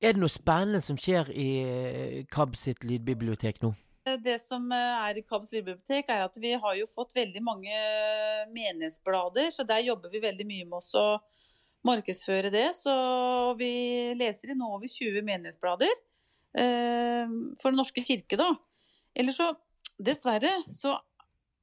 Er 0.00 0.12
det 0.14 0.20
noe 0.20 0.30
spennende 0.30 0.82
som 0.84 0.98
skjer 1.00 1.32
i 1.32 1.48
eh, 1.64 2.22
KAB 2.30 2.54
sitt 2.60 2.84
lydbibliotek 2.86 3.62
nå? 3.64 3.72
Det 4.22 4.36
som 4.38 4.68
eh, 4.70 5.08
er 5.08 5.18
i 5.18 5.24
KABs 5.26 5.50
lydbibliotek, 5.56 6.10
er 6.12 6.22
at 6.28 6.36
vi 6.38 6.52
har 6.54 6.76
jo 6.78 6.86
fått 6.86 7.16
veldig 7.16 7.42
mange 7.42 7.80
menighetsblader, 8.54 9.50
så 9.50 9.66
der 9.66 9.82
jobber 9.88 10.12
vi 10.12 10.22
veldig 10.22 10.46
mye 10.46 10.66
med 10.68 10.78
oss 10.78 10.92
å 10.94 11.06
markedsføre 11.86 12.52
det. 12.54 12.68
Så 12.78 12.94
vi 13.58 13.72
leser 14.18 14.52
i 14.54 14.58
nå 14.58 14.68
over 14.76 14.86
20 14.86 15.26
menighetsblader 15.26 15.90
eh, 15.90 17.34
for 17.58 17.72
Den 17.72 17.80
norske 17.82 18.04
kirke, 18.06 18.38
da. 18.38 18.52
Eller 19.16 19.34
så, 19.34 19.50
dessverre, 19.98 20.54
så 20.70 20.94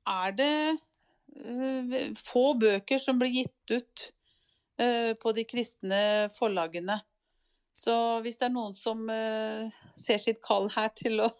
er 0.10 0.36
det 0.38 0.54
eh, 0.74 2.12
få 2.18 2.54
bøker 2.60 3.02
som 3.02 3.20
blir 3.22 3.34
gitt 3.42 3.74
ut 3.74 4.06
eh, 4.80 5.14
på 5.20 5.34
de 5.36 5.46
kristne 5.50 6.04
forlagene. 6.36 7.00
Så 7.74 7.94
hvis 8.22 8.38
det 8.38 8.50
er 8.50 8.54
noen 8.54 8.76
som 8.78 9.08
eh, 9.10 9.72
ser 9.98 10.20
sitt 10.22 10.44
kall 10.46 10.70
her 10.76 10.92
til 10.94 11.24
å 11.26 11.32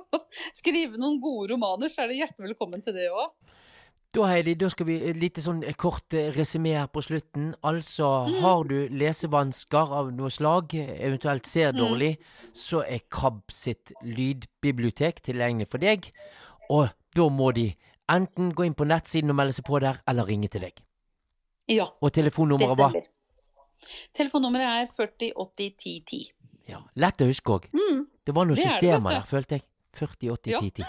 skrive 0.60 1.00
noen 1.00 1.18
gode 1.22 1.54
romaner, 1.54 1.90
så 1.90 2.04
er 2.04 2.12
det 2.12 2.20
hjertelig 2.20 2.52
velkommen 2.52 2.84
til 2.84 2.94
det 2.94 3.08
òg. 3.10 3.32
Da 4.10 4.24
Heidi, 4.26 4.56
da 4.58 4.66
skal 4.72 4.88
vi 4.88 4.96
litt 5.14 5.38
sånn 5.38 5.60
kort 5.78 6.14
resymé 6.34 6.72
her 6.74 6.88
på 6.90 7.02
slutten. 7.06 7.52
Altså, 7.62 8.08
har 8.42 8.64
du 8.66 8.88
lesevansker 8.90 9.92
av 10.00 10.08
noe 10.16 10.32
slag, 10.34 10.74
eventuelt 10.74 11.46
ser 11.46 11.70
Mm. 11.70 11.78
dårlig, 11.78 12.08
så 12.50 12.82
er 12.82 13.04
KAB 13.06 13.52
sitt 13.54 13.92
lydbibliotek 14.02 15.22
tilgjengelig 15.22 15.68
for 15.70 15.78
deg. 15.78 16.10
Og 16.74 16.90
da 17.14 17.28
må 17.30 17.52
de 17.54 17.68
enten 18.10 18.52
gå 18.54 18.64
inn 18.66 18.74
på 18.74 18.84
nettsiden 18.88 19.30
og 19.30 19.36
melde 19.38 19.52
seg 19.56 19.64
på 19.66 19.80
der, 19.80 20.00
eller 20.08 20.26
ringe 20.28 20.48
til 20.50 20.60
deg. 20.66 20.82
Ja, 21.70 21.86
Og 22.02 22.12
telefonnummeret 22.12 22.76
var 22.78 22.90
stemmer. 22.90 23.06
Telefonnummeret 24.12 24.66
er 24.82 24.86
40 24.92 25.32
80 25.36 25.70
10 25.78 26.00
10. 26.06 26.24
ja, 26.68 26.80
lett 26.96 27.22
å 27.22 27.26
huske 27.30 27.52
òg. 27.54 27.68
Mm. 27.72 28.02
Det 28.26 28.34
var 28.34 28.44
noen 28.46 28.56
Det 28.58 28.64
er 28.64 28.68
det, 28.68 28.74
systemer 28.74 29.10
der, 29.10 29.22
følte 29.30 29.54
jeg. 29.58 29.64
40, 29.94 30.30
80, 30.36 30.50
Ja. 30.54 30.60
10, 30.60 30.70
10. 30.70 30.84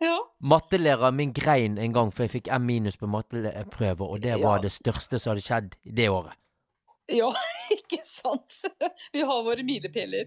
Ja. 0.00 0.16
Mattelæreren 0.42 1.14
min 1.16 1.32
grein 1.34 1.78
en 1.78 1.92
gang, 1.94 2.10
for 2.14 2.24
jeg 2.26 2.30
fikk 2.32 2.48
M 2.58 2.64
minus 2.66 2.96
på 2.98 3.06
matteprøve, 3.10 4.06
og 4.06 4.20
det 4.22 4.34
var 4.42 4.58
Ja. 4.58 4.62
det 4.62 4.72
største 4.74 5.18
som 5.18 5.30
hadde 5.34 5.42
skjedd 5.44 5.74
det 5.84 6.08
året. 6.10 6.34
ja, 7.10 7.30
ikke 7.78 8.00
sant? 8.04 8.60
Vi 9.12 9.20
har 9.22 9.42
våre 9.46 9.62
milepæler. 9.64 10.26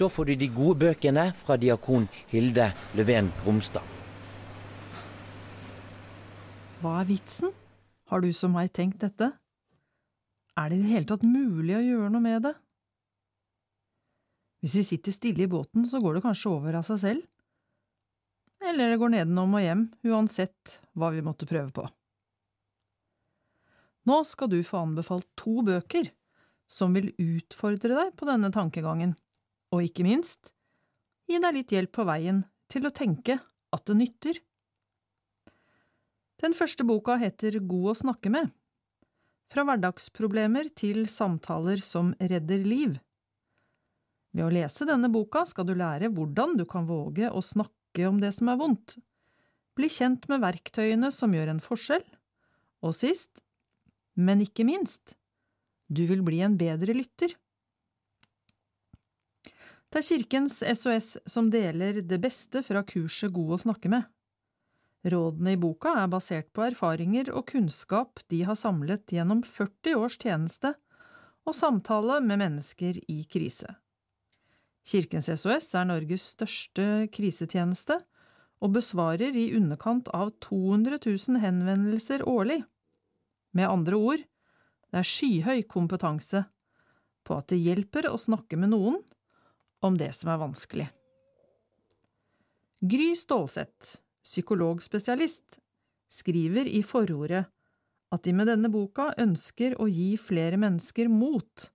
Da 0.00 0.08
får 0.08 0.24
du 0.24 0.34
de 0.40 0.46
gode 0.48 0.78
bøkene 0.80 1.26
fra 1.36 1.58
diakon 1.60 2.06
Hilde 2.30 2.70
Løven 2.96 3.26
Gromstad. 3.42 3.84
Hva 6.80 6.94
er 7.02 7.10
vitsen? 7.10 7.52
Har 8.08 8.24
du 8.24 8.32
som 8.32 8.54
meg 8.56 8.72
tenkt 8.72 9.02
dette? 9.04 9.28
Er 10.56 10.72
det 10.72 10.78
i 10.78 10.82
det 10.86 10.92
hele 10.94 11.08
tatt 11.10 11.26
mulig 11.26 11.76
å 11.76 11.84
gjøre 11.84 12.08
noe 12.14 12.24
med 12.24 12.46
det? 12.48 12.54
Hvis 14.60 14.76
vi 14.76 14.84
sitter 14.84 15.14
stille 15.14 15.46
i 15.46 15.50
båten, 15.50 15.86
så 15.88 16.00
går 16.02 16.18
det 16.18 16.24
kanskje 16.26 16.52
over 16.52 16.76
av 16.80 16.84
seg 16.86 17.00
selv. 17.00 17.26
Eller 18.60 18.92
det 18.92 19.00
går 19.00 19.14
nedenom 19.14 19.56
og 19.56 19.64
hjem, 19.64 19.86
uansett 20.04 20.76
hva 20.92 21.08
vi 21.14 21.24
måtte 21.24 21.48
prøve 21.48 21.72
på. 21.72 21.86
Nå 24.08 24.20
skal 24.28 24.50
du 24.52 24.60
få 24.64 24.82
anbefalt 24.84 25.28
to 25.38 25.62
bøker 25.64 26.10
som 26.70 26.94
vil 26.96 27.10
utfordre 27.18 27.96
deg 27.96 28.12
på 28.16 28.28
denne 28.28 28.52
tankegangen, 28.54 29.16
og 29.72 29.84
ikke 29.86 30.06
minst 30.06 30.52
gi 31.30 31.40
deg 31.40 31.56
litt 31.56 31.74
hjelp 31.74 31.92
på 31.96 32.06
veien 32.08 32.44
til 32.70 32.86
å 32.86 32.94
tenke 32.94 33.38
at 33.74 33.84
det 33.86 33.96
nytter. 33.96 34.38
Den 36.40 36.56
første 36.56 36.86
boka 36.88 37.18
heter 37.20 37.58
God 37.60 37.92
å 37.92 37.98
snakke 37.98 38.32
med. 38.32 38.50
Fra 39.50 39.64
hverdagsproblemer 39.66 40.70
til 40.78 41.04
samtaler 41.10 41.82
som 41.84 42.14
redder 42.20 42.62
liv. 42.64 42.96
Ved 44.36 44.46
å 44.46 44.52
lese 44.54 44.86
denne 44.86 45.10
boka 45.10 45.42
skal 45.48 45.66
du 45.66 45.74
lære 45.78 46.10
hvordan 46.14 46.56
du 46.58 46.64
kan 46.68 46.86
våge 46.86 47.30
å 47.30 47.42
snakke 47.42 48.06
om 48.06 48.20
det 48.22 48.30
som 48.36 48.50
er 48.52 48.60
vondt, 48.60 48.96
bli 49.74 49.90
kjent 49.90 50.28
med 50.30 50.42
verktøyene 50.44 51.10
som 51.14 51.34
gjør 51.34 51.54
en 51.54 51.62
forskjell, 51.64 52.04
og 52.84 52.94
sist, 52.96 53.42
men 54.14 54.42
ikke 54.44 54.66
minst, 54.68 55.16
du 55.90 56.04
vil 56.06 56.22
bli 56.26 56.40
en 56.44 56.56
bedre 56.60 56.94
lytter. 56.94 57.34
Det 59.90 59.98
er 59.98 60.06
Kirkens 60.06 60.60
SOS 60.62 61.16
som 61.26 61.48
deler 61.50 61.98
det 62.06 62.20
beste 62.22 62.62
fra 62.62 62.84
kurset 62.86 63.32
God 63.34 63.56
å 63.56 63.62
snakke 63.64 63.90
med. 63.90 64.06
Rådene 65.10 65.56
i 65.56 65.58
boka 65.58 65.96
er 65.98 66.10
basert 66.12 66.50
på 66.54 66.62
erfaringer 66.68 67.32
og 67.32 67.48
kunnskap 67.50 68.20
de 68.30 68.44
har 68.46 68.58
samlet 68.60 69.10
gjennom 69.10 69.40
40 69.42 69.96
års 69.98 70.18
tjeneste 70.20 70.74
og 71.48 71.56
samtale 71.56 72.20
med 72.22 72.38
mennesker 72.44 73.00
i 73.08 73.22
krise. 73.24 73.80
Kirkens 74.86 75.28
SOS 75.28 75.68
er 75.76 75.86
Norges 75.88 76.24
største 76.34 76.86
krisetjeneste 77.12 78.00
og 78.60 78.74
besvarer 78.76 79.36
i 79.36 79.50
underkant 79.56 80.08
av 80.16 80.32
200 80.44 81.00
000 81.04 81.40
henvendelser 81.42 82.24
årlig. 82.28 82.62
Med 83.56 83.68
andre 83.68 83.96
ord, 83.96 84.24
det 84.90 85.00
er 85.00 85.06
skyhøy 85.06 85.62
kompetanse 85.70 86.44
på 87.26 87.36
at 87.38 87.50
det 87.52 87.60
hjelper 87.60 88.08
å 88.10 88.18
snakke 88.20 88.58
med 88.60 88.72
noen 88.72 88.98
om 89.84 89.96
det 90.00 90.10
som 90.16 90.32
er 90.32 90.40
vanskelig. 90.42 90.88
Gry 92.80 93.12
Stålseth, 93.16 93.98
psykologspesialist, 94.24 95.60
skriver 96.10 96.68
i 96.68 96.80
forordet 96.82 97.44
at 98.10 98.24
de 98.24 98.32
med 98.34 98.48
denne 98.50 98.70
boka 98.72 99.10
ønsker 99.20 99.76
å 99.78 99.86
gi 99.86 100.14
flere 100.18 100.58
mennesker 100.60 101.10
mot 101.12 101.68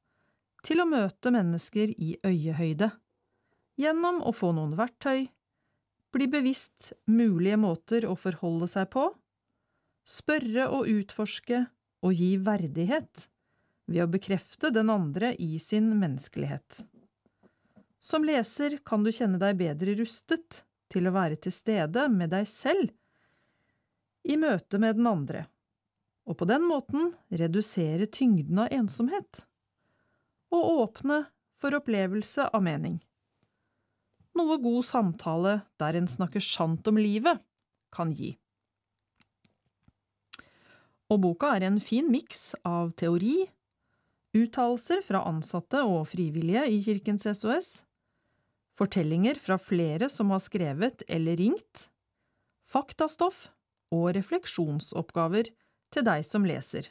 til 0.65 0.82
å 0.82 0.88
møte 0.89 1.32
mennesker 1.34 1.93
i 2.01 2.15
øyehøyde, 2.25 2.89
gjennom 3.78 4.21
å 4.25 4.34
få 4.34 4.51
noen 4.56 4.73
verktøy, 4.80 5.28
bli 6.15 6.28
bevisst 6.32 6.93
mulige 7.12 7.60
måter 7.60 8.08
å 8.08 8.15
forholde 8.17 8.69
seg 8.71 8.89
på, 8.95 9.10
spørre 10.08 10.69
og 10.71 10.89
utforske 10.89 11.65
og 12.06 12.13
gi 12.15 12.36
verdighet 12.41 13.28
ved 13.91 14.06
å 14.06 14.12
bekrefte 14.12 14.71
den 14.73 14.89
andre 14.93 15.34
i 15.41 15.58
sin 15.62 15.91
menneskelighet. 15.99 16.82
Som 18.01 18.25
leser 18.25 18.80
kan 18.86 19.04
du 19.04 19.12
kjenne 19.13 19.41
deg 19.41 19.58
bedre 19.60 19.95
rustet 19.97 20.63
til 20.93 21.10
å 21.10 21.13
være 21.15 21.39
til 21.41 21.54
stede 21.54 22.06
med 22.13 22.32
deg 22.34 22.47
selv 22.49 22.93
i 24.25 24.38
møte 24.41 24.80
med 24.82 24.97
den 24.97 25.10
andre, 25.10 25.45
og 26.25 26.38
på 26.39 26.47
den 26.49 26.63
måten 26.65 27.12
redusere 27.30 28.08
tyngden 28.10 28.63
av 28.63 28.71
ensomhet, 28.73 29.43
og 30.53 30.69
åpne 30.86 31.23
for 31.62 31.77
opplevelse 31.77 32.49
av 32.51 32.63
mening. 32.65 32.99
Noe 34.36 34.58
god 34.60 34.84
samtale 34.84 35.60
der 35.79 35.95
en 35.95 36.10
snakker 36.12 36.43
sant 36.43 36.88
om 36.91 36.99
livet, 36.99 37.39
kan 37.95 38.12
gi. 38.12 38.34
Og 41.13 41.21
boka 41.23 41.53
er 41.55 41.69
en 41.69 41.79
fin 41.79 42.10
miks 42.12 42.55
av 42.67 42.91
teori, 42.99 43.45
uttalelser 44.36 45.03
fra 45.05 45.23
ansatte 45.29 45.86
og 45.88 46.03
frivillige 46.12 46.65
i 46.67 46.81
Kirkens 46.84 47.27
SOS, 47.29 47.86
Fortellinger 48.75 49.39
fra 49.39 49.55
flere 49.58 50.10
som 50.12 50.34
har 50.36 50.41
skrevet 50.43 51.05
eller 51.08 51.38
ringt. 51.39 51.88
Faktastoff 52.67 53.45
og 53.95 54.10
refleksjonsoppgaver 54.17 55.47
til 55.95 56.03
deg 56.03 56.25
som 56.27 56.47
leser. 56.47 56.89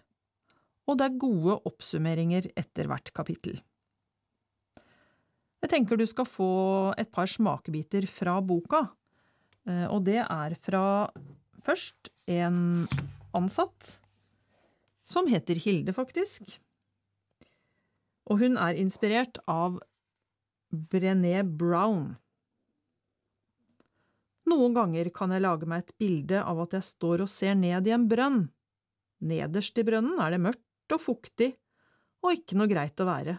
Og 0.84 0.98
det 0.98 1.06
er 1.06 1.20
gode 1.20 1.56
oppsummeringer 1.68 2.50
etter 2.58 2.88
hvert 2.90 3.12
kapittel. 3.16 3.60
Jeg 5.64 5.72
tenker 5.72 5.96
du 5.96 6.04
skal 6.04 6.28
få 6.28 6.52
et 7.00 7.08
par 7.12 7.30
smakebiter 7.30 8.04
fra 8.10 8.36
boka, 8.44 8.82
eh, 9.64 9.86
og 9.88 10.04
det 10.04 10.20
er 10.20 10.56
fra 10.60 10.84
først 11.64 12.10
en 12.28 12.84
ansatt 13.32 13.94
som 15.08 15.28
heter 15.28 15.56
Hilde, 15.60 15.94
faktisk. 15.96 16.58
Og 18.28 18.40
hun 18.40 18.60
er 18.60 18.76
inspirert 18.80 19.40
av 19.48 19.80
Brené 20.68 21.40
Brown. 21.44 22.14
Noen 24.48 24.76
ganger 24.76 25.08
kan 25.16 25.32
jeg 25.32 25.44
lage 25.44 25.68
meg 25.68 25.84
et 25.84 25.96
bilde 26.00 26.40
av 26.44 26.60
at 26.66 26.76
jeg 26.76 26.88
står 26.90 27.24
og 27.24 27.32
ser 27.32 27.56
ned 27.56 27.88
i 27.88 27.94
en 27.96 28.04
brønn. 28.08 28.42
Nederst 29.24 29.78
i 29.80 29.84
brønnen 29.86 30.20
er 30.20 30.34
det 30.34 30.42
mørkt 30.44 30.64
og 30.96 31.02
fuktig 31.02 31.52
og 32.24 32.32
ikke 32.32 32.56
noe 32.56 32.70
greit 32.70 33.00
å 33.00 33.08
være. 33.08 33.36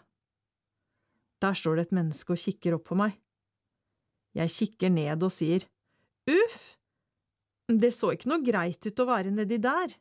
Der 1.42 1.58
står 1.58 1.78
det 1.78 1.88
et 1.88 1.96
menneske 1.98 2.36
og 2.36 2.42
kikker 2.42 2.78
opp 2.78 2.86
på 2.90 2.98
meg. 3.00 3.16
Jeg 4.36 4.52
kikker 4.52 4.92
ned 4.92 5.24
og 5.24 5.34
sier, 5.34 5.66
Uff, 6.26 6.76
det 7.70 7.92
så 7.96 8.12
ikke 8.14 8.30
noe 8.32 8.46
greit 8.46 8.86
ut 8.86 9.02
å 9.02 9.08
være 9.10 9.34
nedi 9.34 9.60
der. 9.62 9.94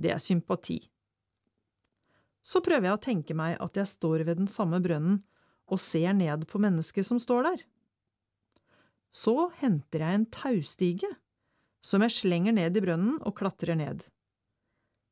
Det 0.00 0.12
er 0.14 0.22
sympati. 0.22 0.78
Så 2.40 2.62
prøver 2.64 2.88
jeg 2.88 2.96
å 2.96 3.04
tenke 3.04 3.36
meg 3.36 3.58
at 3.60 3.76
jeg 3.76 3.90
står 3.90 4.24
ved 4.28 4.40
den 4.40 4.48
samme 4.50 4.80
brønnen 4.82 5.20
og 5.70 5.80
ser 5.80 6.14
ned 6.16 6.46
på 6.50 6.60
mennesket 6.62 7.06
som 7.06 7.20
står 7.22 7.46
der. 7.50 7.66
Så 9.12 9.50
henter 9.60 10.04
jeg 10.04 10.16
en 10.16 10.28
taustige, 10.32 11.10
som 11.84 12.02
jeg 12.04 12.14
slenger 12.14 12.54
ned 12.56 12.76
i 12.76 12.82
brønnen 12.82 13.18
og 13.26 13.36
klatrer 13.38 13.76
ned. 13.78 14.04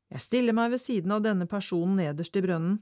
Jeg 0.09 0.25
stiller 0.25 0.57
meg 0.57 0.73
ved 0.73 0.81
siden 0.81 1.13
av 1.13 1.25
denne 1.25 1.47
personen 1.49 1.99
nederst 2.01 2.37
i 2.39 2.43
brønnen 2.45 2.79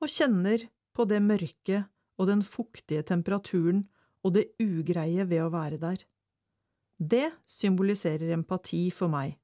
og 0.00 0.10
kjenner 0.10 0.68
på 0.94 1.06
det 1.10 1.18
mørke 1.24 1.82
og 2.20 2.28
den 2.30 2.44
fuktige 2.46 3.02
temperaturen 3.06 3.84
og 4.24 4.36
det 4.36 4.50
ugreie 4.62 5.24
ved 5.26 5.42
å 5.42 5.52
være 5.52 5.80
der. 5.80 6.02
Det 7.00 7.30
symboliserer 7.48 8.34
empati 8.36 8.84
for 8.92 9.10
meg. 9.12 9.34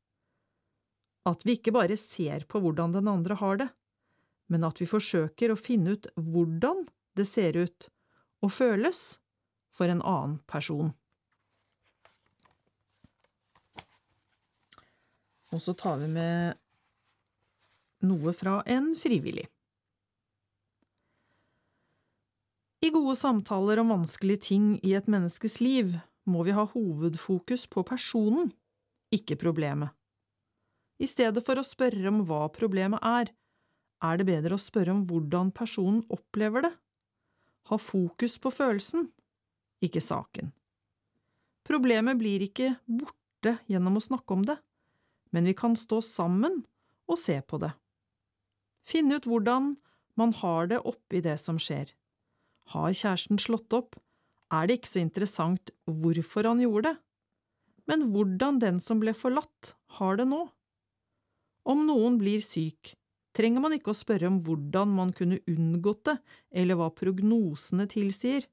At 1.26 1.42
vi 1.46 1.56
ikke 1.56 1.74
bare 1.74 1.96
ser 1.98 2.44
på 2.46 2.60
hvordan 2.62 2.94
den 2.94 3.08
andre 3.10 3.38
har 3.40 3.62
det, 3.62 3.68
men 4.52 4.66
at 4.68 4.78
vi 4.78 4.86
forsøker 4.86 5.50
å 5.50 5.58
finne 5.58 5.96
ut 5.96 6.06
hvordan 6.14 6.84
det 7.16 7.26
ser 7.26 7.56
ut 7.58 7.88
og 8.44 8.52
føles 8.52 9.00
for 9.74 9.90
en 9.90 10.04
annen 10.04 10.38
person. 10.46 10.92
Og 15.54 15.62
så 15.62 15.72
tar 15.78 15.98
vi 16.02 16.12
med 16.12 16.60
noe 18.06 18.32
fra 18.36 18.60
en 18.66 18.92
frivillig. 18.98 19.46
I 22.86 22.90
gode 22.94 23.16
samtaler 23.18 23.80
om 23.82 23.90
vanskelige 23.94 24.44
ting 24.52 24.66
i 24.86 24.92
et 24.94 25.08
menneskes 25.10 25.58
liv 25.64 25.96
må 26.30 26.44
vi 26.46 26.54
ha 26.54 26.66
hovedfokus 26.70 27.64
på 27.72 27.82
personen, 27.86 28.52
ikke 29.14 29.38
problemet. 29.40 29.90
I 31.02 31.08
stedet 31.10 31.42
for 31.44 31.58
å 31.58 31.66
spørre 31.66 32.08
om 32.10 32.22
hva 32.28 32.46
problemet 32.52 33.02
er, 33.04 33.32
er 34.04 34.20
det 34.20 34.26
bedre 34.28 34.56
å 34.56 34.60
spørre 34.60 34.92
om 34.92 35.02
hvordan 35.08 35.50
personen 35.56 36.02
opplever 36.12 36.66
det. 36.66 36.72
Ha 37.72 37.78
fokus 37.80 38.36
på 38.38 38.52
følelsen, 38.54 39.08
ikke 39.82 40.02
saken. 40.04 40.52
Problemet 41.66 42.20
blir 42.20 42.44
ikke 42.46 42.76
borte 42.86 43.56
gjennom 43.66 43.98
å 43.98 44.04
snakke 44.04 44.36
om 44.36 44.44
det, 44.46 44.56
men 45.34 45.48
vi 45.48 45.56
kan 45.58 45.74
stå 45.76 45.98
sammen 46.04 46.62
og 47.10 47.18
se 47.18 47.40
på 47.42 47.58
det. 47.62 47.72
Finne 48.86 49.18
ut 49.18 49.26
hvordan 49.26 49.74
man 50.16 50.32
har 50.40 50.70
det 50.70 50.82
oppi 50.86 51.20
det 51.24 51.36
som 51.42 51.58
skjer. 51.60 51.90
Har 52.72 52.94
kjæresten 52.94 53.40
slått 53.42 53.74
opp, 53.76 53.98
er 54.54 54.66
det 54.66 54.78
ikke 54.78 54.92
så 54.92 55.02
interessant 55.02 55.72
hvorfor 55.90 56.46
han 56.46 56.62
gjorde 56.62 56.92
det, 56.92 56.96
men 57.90 58.08
hvordan 58.12 58.60
den 58.62 58.78
som 58.82 59.00
ble 59.02 59.14
forlatt, 59.14 59.74
har 59.98 60.18
det 60.18 60.26
nå. 60.30 60.42
Om 61.66 61.84
noen 61.86 62.18
blir 62.18 62.42
syk, 62.42 62.94
trenger 63.36 63.62
man 63.62 63.74
ikke 63.76 63.92
å 63.92 63.98
spørre 63.98 64.30
om 64.30 64.40
hvordan 64.46 64.92
man 64.94 65.12
kunne 65.16 65.42
unngått 65.50 66.04
det, 66.08 66.16
eller 66.50 66.78
hva 66.78 66.90
prognosene 66.94 67.86
tilsier. 67.90 68.46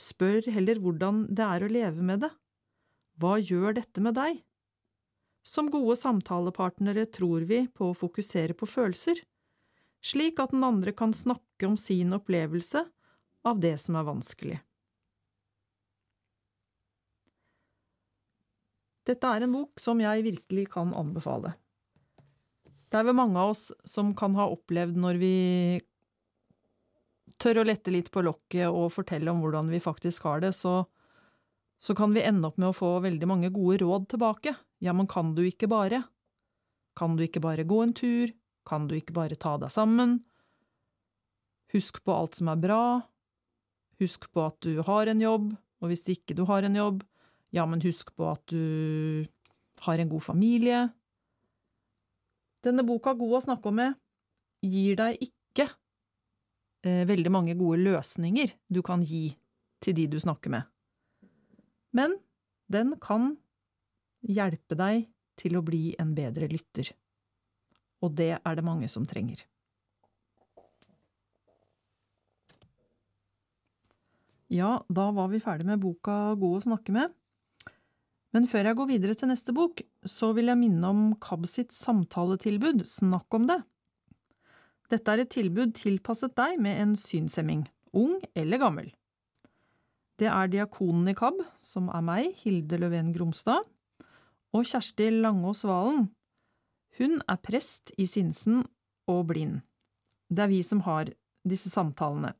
Spør 0.00 0.48
heller 0.54 0.80
hvordan 0.82 1.24
det 1.32 1.44
er 1.44 1.64
å 1.64 1.70
leve 1.70 2.04
med 2.04 2.24
det. 2.24 2.32
Hva 3.20 3.36
gjør 3.38 3.76
dette 3.78 4.02
med 4.04 4.16
deg? 4.18 4.40
Som 5.44 5.68
gode 5.72 5.96
samtalepartnere 6.00 7.04
tror 7.12 7.44
vi 7.48 7.66
på 7.68 7.90
å 7.90 7.96
fokusere 7.96 8.56
på 8.58 8.68
følelser, 8.68 9.20
slik 10.04 10.40
at 10.42 10.52
den 10.52 10.64
andre 10.66 10.92
kan 10.92 11.14
snakke 11.16 11.68
om 11.68 11.76
sin 11.80 12.12
opplevelse 12.12 12.84
av 13.44 13.60
det 13.60 13.76
som 13.80 13.96
er 13.96 14.08
vanskelig. 14.08 14.60
Dette 19.04 19.28
er 19.28 19.44
en 19.44 19.52
bok 19.52 19.80
som 19.80 20.00
jeg 20.00 20.24
virkelig 20.24 20.70
kan 20.72 20.94
anbefale. 20.96 21.52
Det 22.88 23.00
er 23.00 23.08
vel 23.08 23.16
mange 23.18 23.40
av 23.40 23.52
oss 23.52 23.68
som 23.88 24.14
kan 24.16 24.36
ha 24.38 24.46
opplevd 24.52 24.96
når 25.00 25.18
vi 25.20 25.34
tør 27.42 27.60
å 27.60 27.66
lette 27.66 27.92
litt 27.92 28.10
på 28.14 28.22
lokket 28.24 28.70
og 28.70 28.92
fortelle 28.94 29.32
om 29.32 29.42
hvordan 29.42 29.68
vi 29.72 29.82
faktisk 29.82 30.24
har 30.28 30.44
det, 30.44 30.52
så, 30.56 30.84
så 31.82 31.96
kan 31.98 32.14
vi 32.14 32.22
ende 32.24 32.48
opp 32.48 32.60
med 32.60 32.70
å 32.70 32.76
få 32.76 32.94
veldig 33.04 33.28
mange 33.28 33.50
gode 33.52 33.82
råd 33.82 34.08
tilbake. 34.14 34.54
Ja, 34.84 34.94
men 34.96 35.10
kan 35.10 35.34
du 35.36 35.42
ikke 35.44 35.68
bare? 35.68 36.04
Kan 36.96 37.18
du 37.18 37.24
ikke 37.26 37.42
bare 37.44 37.66
gå 37.68 37.82
en 37.82 37.96
tur? 37.98 38.32
Kan 38.68 38.88
du 38.88 38.96
ikke 38.96 39.16
bare 39.16 39.38
ta 39.40 39.56
deg 39.60 39.72
sammen? 39.72 40.18
Husk 41.74 42.00
på 42.04 42.14
alt 42.14 42.38
som 42.38 42.50
er 42.52 42.60
bra. 42.60 42.84
Husk 44.02 44.30
på 44.32 44.44
at 44.46 44.58
du 44.64 44.80
har 44.86 45.10
en 45.10 45.22
jobb, 45.22 45.52
og 45.82 45.90
hvis 45.90 46.04
ikke 46.10 46.36
du 46.36 46.44
har 46.48 46.66
en 46.66 46.76
jobb, 46.78 47.02
ja, 47.54 47.66
men 47.70 47.82
husk 47.84 48.10
på 48.18 48.26
at 48.32 48.42
du 48.50 49.26
har 49.86 50.00
en 50.00 50.10
god 50.10 50.24
familie. 50.24 50.80
Denne 52.64 52.84
boka, 52.86 53.12
God 53.14 53.38
å 53.38 53.44
snakke 53.44 53.70
om 53.70 53.78
med, 53.78 53.96
gir 54.64 54.96
deg 54.98 55.20
ikke 55.22 55.68
eh, 56.86 57.04
veldig 57.06 57.32
mange 57.32 57.56
gode 57.58 57.82
løsninger 57.84 58.54
du 58.72 58.80
kan 58.86 59.04
gi 59.04 59.28
til 59.84 59.96
de 59.98 60.08
du 60.14 60.18
snakker 60.22 60.54
med. 60.54 60.64
Men 61.94 62.16
den 62.72 62.94
kan 63.02 63.34
hjelpe 64.24 64.78
deg 64.78 65.10
til 65.38 65.58
å 65.58 65.64
bli 65.66 65.92
en 66.00 66.14
bedre 66.16 66.48
lytter. 66.50 66.88
Og 68.04 68.14
det 68.18 68.34
er 68.36 68.56
det 68.56 68.66
mange 68.66 68.90
som 68.92 69.06
trenger. 69.08 69.40
Ja, 74.52 74.78
da 74.92 75.08
var 75.16 75.30
vi 75.32 75.42
ferdig 75.42 75.66
med 75.66 75.80
boka 75.82 76.34
God 76.38 76.60
å 76.60 76.64
snakke 76.68 76.94
med. 76.94 77.12
Men 78.34 78.48
før 78.50 78.68
jeg 78.68 78.78
går 78.78 78.90
videre 78.90 79.14
til 79.18 79.30
neste 79.30 79.54
bok, 79.54 79.80
så 80.04 80.32
vil 80.34 80.50
jeg 80.50 80.60
minne 80.60 80.90
om 80.90 81.04
KAB 81.22 81.46
sitt 81.48 81.74
samtaletilbud 81.74 82.82
Snakk 82.86 83.34
om 83.38 83.46
det. 83.50 83.60
Dette 84.92 85.10
er 85.10 85.22
et 85.22 85.32
tilbud 85.32 85.72
tilpasset 85.78 86.34
deg 86.36 86.58
med 86.62 86.80
en 86.82 86.96
synshemming, 86.98 87.64
ung 87.96 88.18
eller 88.36 88.60
gammel. 88.60 88.90
Det 90.20 90.28
er 90.30 90.50
diakonen 90.50 91.08
i 91.10 91.16
KAB, 91.18 91.40
som 91.62 91.88
er 91.90 92.04
meg, 92.04 92.34
Hilde 92.42 92.78
Løven 92.82 93.14
Gromstad, 93.14 93.64
og 94.54 94.66
Kjersti 94.68 95.08
Langås 95.14 95.64
Valen. 95.66 96.10
Hun 96.98 97.18
er 97.26 97.40
prest 97.42 97.92
i 97.98 98.06
Sinsen 98.06 98.62
og 99.10 99.26
blind. 99.32 99.62
Det 100.30 100.44
er 100.44 100.52
vi 100.52 100.62
som 100.66 100.80
har 100.86 101.10
disse 101.44 101.70
samtalene. 101.72 102.32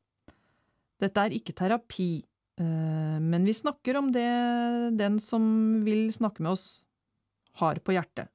Dette 1.01 1.21
er 1.21 1.35
ikke 1.35 1.53
terapi, 1.57 2.23
Eh, 2.57 3.19
men 3.19 3.45
vi 3.45 3.53
snakker 3.53 3.97
om 3.97 4.11
det 4.11 4.29
den 4.91 5.19
som 5.19 5.43
vil 5.83 6.13
snakke 6.13 6.43
med 6.43 6.51
oss, 6.55 6.83
har 7.59 7.75
på 7.75 7.95
hjertet. 7.95 8.31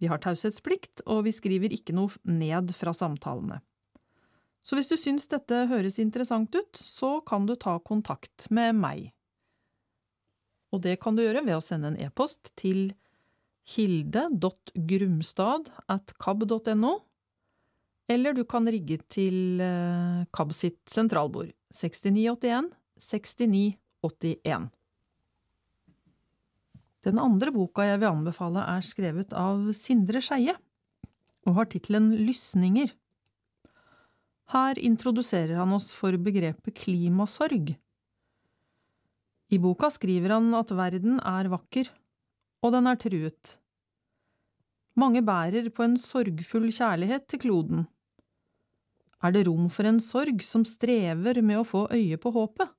Vi 0.00 0.08
har 0.08 0.20
taushetsplikt, 0.20 1.04
og 1.06 1.24
vi 1.24 1.32
skriver 1.32 1.72
ikke 1.72 1.94
noe 1.96 2.12
ned 2.28 2.72
fra 2.76 2.92
samtalene. 2.96 3.62
Så 4.66 4.76
hvis 4.76 4.90
du 4.90 4.96
syns 4.98 5.28
dette 5.30 5.66
høres 5.70 6.00
interessant 6.02 6.52
ut, 6.56 6.80
så 6.80 7.20
kan 7.24 7.46
du 7.46 7.54
ta 7.56 7.78
kontakt 7.80 8.48
med 8.50 8.76
meg. 8.76 9.12
Og 10.74 10.82
det 10.84 10.98
kan 11.00 11.16
du 11.16 11.22
gjøre 11.22 11.44
ved 11.46 11.56
å 11.56 11.64
sende 11.64 11.92
en 11.92 12.00
e-post 12.02 12.50
til 12.58 12.90
hilde.grumstad 13.66 15.70
eller 18.06 18.36
du 18.36 18.44
kan 18.46 18.68
rigge 18.70 19.00
til 19.10 19.58
KAB 20.30 20.52
eh, 20.52 20.54
sitt 20.54 20.78
sentralbord, 20.90 21.50
6981 21.74 22.70
6981. 23.02 24.68
Den 27.06 27.18
andre 27.22 27.52
boka 27.54 27.86
jeg 27.86 28.00
vil 28.02 28.10
anbefale, 28.10 28.62
er 28.66 28.86
skrevet 28.86 29.34
av 29.34 29.72
Sindre 29.76 30.22
Skeie 30.22 30.54
og 31.46 31.58
har 31.58 31.68
tittelen 31.70 32.12
Lysninger. 32.26 32.90
Her 34.54 34.78
introduserer 34.78 35.58
han 35.58 35.74
oss 35.74 35.90
for 35.94 36.14
begrepet 36.22 36.74
klimasorg, 36.78 37.74
I 39.46 39.60
boka 39.62 39.86
skriver 39.94 40.32
han 40.34 40.50
at 40.58 40.72
verden 40.74 41.20
er 41.22 41.46
vakker, 41.52 41.86
og 42.66 42.74
den 42.74 42.90
er 42.90 42.98
truet. 43.00 43.56
Mange 44.96 45.20
bærer 45.22 45.68
på 45.74 45.84
en 45.84 45.98
sorgfull 46.00 46.70
kjærlighet 46.72 47.26
til 47.30 47.42
kloden. 47.44 47.84
Er 49.24 49.32
det 49.32 49.46
rom 49.48 49.68
for 49.72 49.88
en 49.88 50.00
sorg 50.00 50.42
som 50.44 50.64
strever 50.68 51.40
med 51.42 51.60
å 51.60 51.66
få 51.68 51.86
øye 51.92 52.18
på 52.20 52.32
håpet? 52.34 52.72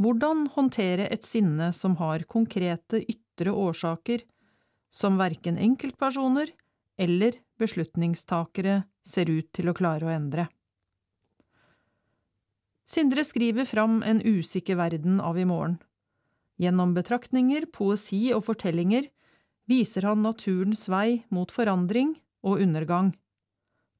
Hvordan 0.00 0.44
håndtere 0.52 1.08
et 1.12 1.24
sinne 1.24 1.70
som 1.72 1.96
har 2.00 2.26
konkrete 2.28 3.00
ytre 3.00 3.52
årsaker 3.52 4.26
som 4.92 5.16
verken 5.16 5.56
enkeltpersoner 5.60 6.52
eller 7.00 7.38
beslutningstakere 7.60 8.82
ser 9.04 9.32
ut 9.32 9.48
til 9.56 9.72
å 9.72 9.76
klare 9.76 10.08
å 10.08 10.12
endre? 10.12 10.48
Sindre 12.86 13.24
skriver 13.26 13.66
fram 13.66 14.02
en 14.06 14.20
usikker 14.22 14.76
verden 14.78 15.18
av 15.20 15.40
i 15.40 15.48
morgen. 15.48 15.80
Gjennom 16.56 16.94
betraktninger, 16.96 17.66
poesi 17.68 18.30
og 18.32 18.46
fortellinger 18.46 19.10
viser 19.68 20.06
han 20.08 20.22
naturens 20.24 20.86
vei 20.88 21.26
mot 21.34 21.52
forandring 21.52 22.14
og 22.46 22.62
undergang, 22.64 23.12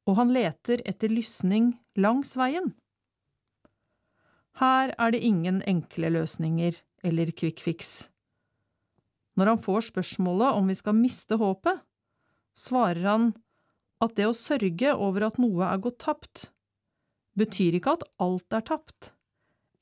og 0.07 0.19
han 0.21 0.33
leter 0.33 0.81
etter 0.89 1.13
lysning 1.13 1.75
langs 1.99 2.37
veien. 2.39 2.73
Her 4.57 4.95
er 4.97 5.13
det 5.13 5.21
ingen 5.21 5.61
enkle 5.69 6.15
løsninger 6.15 6.79
eller 7.05 7.33
fix. 7.61 8.09
Når 9.37 9.47
han 9.53 9.61
får 9.61 9.91
spørsmålet 9.93 10.57
om 10.57 10.71
vi 10.71 10.75
skal 10.79 10.97
miste 10.97 11.37
håpet, 11.37 11.83
svarer 12.57 13.05
han 13.05 13.35
at 14.01 14.17
det 14.17 14.27
å 14.29 14.37
sørge 14.37 14.95
over 14.95 15.29
at 15.29 15.37
noe 15.39 15.67
er 15.69 15.83
gått 15.83 16.01
tapt, 16.01 16.49
betyr 17.37 17.77
ikke 17.77 17.99
at 17.99 18.07
alt 18.17 18.53
er 18.57 18.65
tapt, 18.65 19.13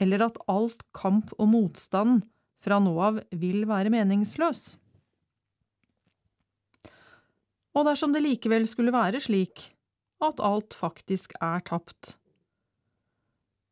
eller 0.03 0.27
at 0.27 0.41
alt 0.51 0.83
kamp 0.93 1.31
og 1.39 1.53
motstand 1.53 2.25
fra 2.65 2.81
nå 2.81 2.95
av 3.07 3.21
vil 3.37 3.67
være 3.69 3.93
meningsløs. 3.93 4.75
Og 7.75 7.87
dersom 7.89 8.15
det 8.15 8.23
likevel 8.25 8.67
skulle 8.71 8.95
være 8.95 9.21
slik 9.23 9.69
at 10.25 10.41
alt 10.41 10.77
faktisk 10.79 11.35
er 11.43 11.65
tapt, 11.67 12.15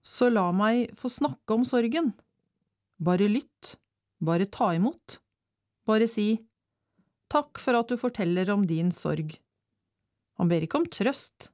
så 0.02 0.28
la 0.32 0.48
meg 0.52 0.90
få 0.98 1.08
snakke 1.12 1.54
om 1.54 1.64
sorgen. 1.64 2.10
Bare 3.02 3.30
lytt, 3.30 3.76
bare 4.18 4.48
ta 4.50 4.72
imot, 4.74 5.20
bare 5.86 6.08
si 6.10 6.34
takk 7.32 7.62
for 7.62 7.78
at 7.78 7.88
du 7.88 7.96
forteller 7.98 8.50
om 8.52 8.66
din 8.68 8.90
sorg. 8.94 9.32
Han 10.40 10.50
ber 10.50 10.66
ikke 10.66 10.82
om 10.82 10.90
trøst, 10.90 11.52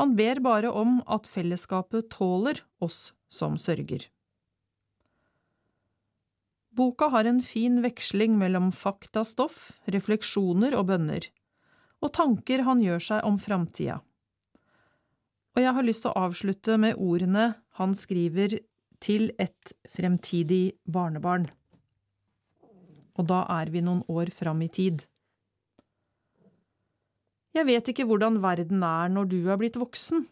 han 0.00 0.16
ber 0.16 0.40
bare 0.40 0.70
om 0.72 1.00
at 1.06 1.28
fellesskapet 1.28 2.08
tåler 2.10 2.62
oss 2.82 3.12
som 3.32 3.58
sørger. 3.60 4.08
Boka 6.72 7.10
har 7.12 7.28
en 7.28 7.40
fin 7.44 7.82
veksling 7.84 8.38
mellom 8.40 8.70
faktastoff, 8.72 9.74
refleksjoner 9.92 10.72
og 10.78 10.86
bønner, 10.88 11.26
og 12.00 12.14
tanker 12.16 12.64
han 12.64 12.80
gjør 12.80 13.04
seg 13.10 13.28
om 13.28 13.36
framtida. 13.40 13.98
Og 15.52 15.60
jeg 15.60 15.76
har 15.76 15.84
lyst 15.84 16.06
til 16.06 16.14
å 16.14 16.26
avslutte 16.28 16.78
med 16.80 16.96
ordene 16.96 17.50
han 17.76 17.92
skriver 17.96 18.56
til 19.04 19.28
et 19.42 19.74
fremtidig 19.92 20.78
barnebarn. 20.88 21.50
Og 23.20 23.28
da 23.28 23.44
er 23.60 23.68
vi 23.68 23.84
noen 23.84 24.00
år 24.08 24.32
fram 24.32 24.62
i 24.64 24.70
tid. 24.72 25.04
Jeg 27.52 27.68
vet 27.68 27.90
ikke 27.92 28.06
hvordan 28.08 28.40
verden 28.40 28.80
er 28.80 29.12
når 29.12 29.28
du 29.28 29.40
er 29.52 29.60
blitt 29.60 29.76
voksen. 29.76 30.24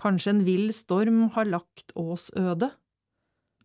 Kanskje 0.00 0.32
en 0.32 0.46
vill 0.46 0.72
storm 0.72 1.26
har 1.34 1.50
lagt 1.52 1.92
Ås 2.00 2.30
øde? 2.32 2.72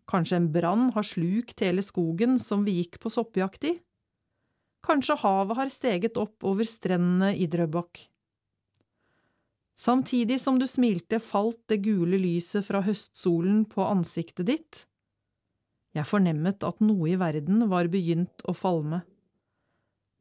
Kanskje 0.07 0.39
en 0.39 0.51
brann 0.53 0.89
har 0.95 1.03
slukt 1.03 1.59
hele 1.65 1.83
skogen 1.83 2.37
som 2.39 2.63
vi 2.63 2.77
gikk 2.79 3.01
på 3.03 3.11
soppjakt 3.11 3.67
i? 3.67 3.73
Kanskje 4.87 5.17
havet 5.19 5.59
har 5.59 5.71
steget 5.73 6.19
opp 6.21 6.45
over 6.47 6.67
strendene 6.67 7.33
i 7.35 7.47
Drøbak? 7.51 8.05
Samtidig 9.77 10.39
som 10.41 10.57
du 10.57 10.65
smilte, 10.65 11.19
falt 11.21 11.59
det 11.69 11.83
gule 11.85 12.17
lyset 12.17 12.65
fra 12.65 12.81
høstsolen 12.85 13.65
på 13.69 13.83
ansiktet 13.85 14.47
ditt. 14.47 14.79
Jeg 15.93 16.07
fornemmet 16.07 16.63
at 16.65 16.81
noe 16.81 17.11
i 17.11 17.19
verden 17.19 17.67
var 17.69 17.89
begynt 17.91 18.41
å 18.47 18.55
falme. 18.57 19.03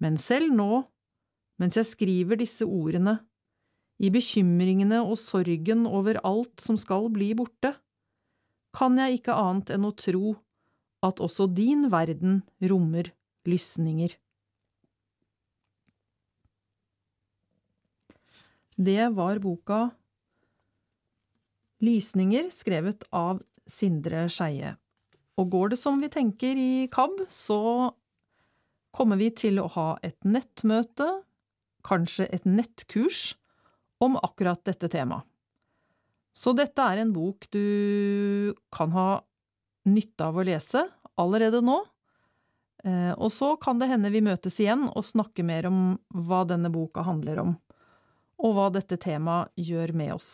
Men 0.02 0.18
selv 0.20 0.52
nå, 0.52 0.82
mens 1.62 1.78
jeg 1.78 1.88
skriver 1.88 2.36
disse 2.40 2.66
ordene, 2.66 3.20
i 3.96 4.10
bekymringene 4.12 4.98
og 5.00 5.16
sorgen 5.16 5.86
over 5.88 6.18
alt 6.26 6.60
som 6.60 6.76
skal 6.76 7.08
bli 7.14 7.30
borte, 7.38 7.72
kan 8.76 8.98
jeg 9.00 9.20
ikke 9.20 9.36
annet 9.36 9.72
enn 9.72 9.88
å 9.88 9.94
tro 9.96 10.36
at 11.06 11.20
også 11.22 11.48
din 11.56 11.86
verden 11.92 12.42
rommer 12.60 13.12
lysninger. 13.48 14.16
Det 18.76 19.06
var 19.16 19.40
boka 19.40 19.86
Lysninger, 21.84 22.48
skrevet 22.52 23.04
av 23.12 23.42
Sindre 23.68 24.26
Skeie. 24.32 24.74
Og 25.36 25.50
går 25.52 25.74
det 25.74 25.78
som 25.80 26.00
vi 26.00 26.08
tenker 26.12 26.56
i 26.56 26.86
KAB, 26.92 27.26
så 27.28 27.92
kommer 28.96 29.20
vi 29.20 29.28
til 29.36 29.60
å 29.60 29.68
ha 29.74 29.88
et 30.04 30.16
nettmøte 30.24 31.08
kanskje 31.86 32.28
et 32.32 32.48
nettkurs 32.48 33.34
om 34.02 34.16
akkurat 34.24 34.62
dette 34.64 34.88
temaet. 34.92 35.28
Så 36.36 36.52
dette 36.52 36.84
er 36.84 37.00
en 37.00 37.12
bok 37.16 37.46
du 37.54 38.52
kan 38.74 38.92
ha 38.92 39.08
nytte 39.88 40.26
av 40.26 40.36
å 40.36 40.44
lese 40.44 40.82
allerede 41.16 41.62
nå. 41.64 41.78
Eh, 42.84 43.12
og 43.16 43.32
så 43.32 43.54
kan 43.56 43.80
det 43.80 43.88
hende 43.90 44.12
vi 44.12 44.20
møtes 44.24 44.60
igjen 44.60 44.84
og 44.90 45.06
snakker 45.06 45.46
mer 45.46 45.70
om 45.70 45.80
hva 46.12 46.44
denne 46.48 46.70
boka 46.72 47.06
handler 47.06 47.40
om, 47.42 47.56
og 48.36 48.58
hva 48.58 48.68
dette 48.74 49.00
temaet 49.00 49.54
gjør 49.56 49.94
med 49.96 50.12
oss. 50.18 50.30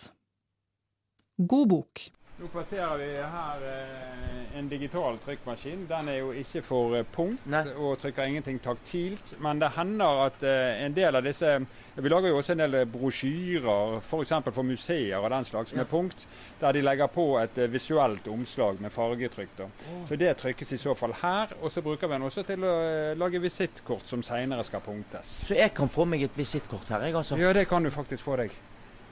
God 1.38 1.70
bok! 1.70 2.08
Nå 2.42 2.50
passerer 2.50 2.98
vi 2.98 3.12
her 3.14 3.66
eh, 3.70 4.31
en 4.62 4.68
digital 4.70 5.18
trykkmaskin. 5.18 5.86
Den 5.90 6.08
er 6.08 6.20
jo 6.20 6.32
ikke 6.36 6.62
for 6.64 6.96
eh, 6.96 7.06
punkt 7.14 7.46
Nei. 7.50 7.64
og 7.74 7.98
trykker 8.02 8.28
ingenting 8.30 8.60
taktilt. 8.62 9.34
Men 9.42 9.60
det 9.62 9.72
hender 9.76 10.26
at 10.28 10.44
eh, 10.46 10.84
en 10.86 10.94
del 10.96 11.18
av 11.18 11.26
disse 11.26 11.58
Vi 11.92 12.08
lager 12.08 12.32
jo 12.32 12.38
også 12.38 12.54
en 12.54 12.62
del 12.62 12.76
brosjyrer 12.88 13.98
f.eks. 13.98 14.30
For, 14.32 14.54
for 14.56 14.64
museer 14.64 15.18
og 15.18 15.28
den 15.28 15.44
slags 15.44 15.74
med 15.76 15.84
punkt, 15.90 16.24
der 16.60 16.72
de 16.72 16.80
legger 16.80 17.10
på 17.12 17.26
et 17.36 17.58
visuelt 17.68 18.28
omslag 18.32 18.80
med 18.80 18.94
fargetrykk. 18.94 19.52
Da. 19.58 19.68
Så 20.08 20.16
det 20.16 20.32
trykkes 20.40 20.72
i 20.72 20.80
så 20.80 20.94
fall 20.96 21.12
her. 21.20 21.52
Og 21.60 21.72
så 21.72 21.84
bruker 21.84 22.08
vi 22.08 22.16
den 22.16 22.24
også 22.30 22.46
til 22.48 22.64
å 22.64 22.74
lage 23.20 23.42
visittkort 23.44 24.08
som 24.08 24.24
senere 24.24 24.64
skal 24.64 24.80
punktes. 24.80 25.42
Så 25.50 25.58
jeg 25.58 25.74
kan 25.76 25.92
få 25.92 26.08
meg 26.08 26.24
et 26.24 26.38
visittkort 26.38 26.88
her, 26.88 27.10
jeg 27.10 27.20
altså? 27.20 27.36
Ja, 27.40 27.52
det 27.52 27.68
kan 27.68 27.84
du 27.84 27.92
faktisk 27.92 28.24
få 28.24 28.40
deg. 28.40 28.56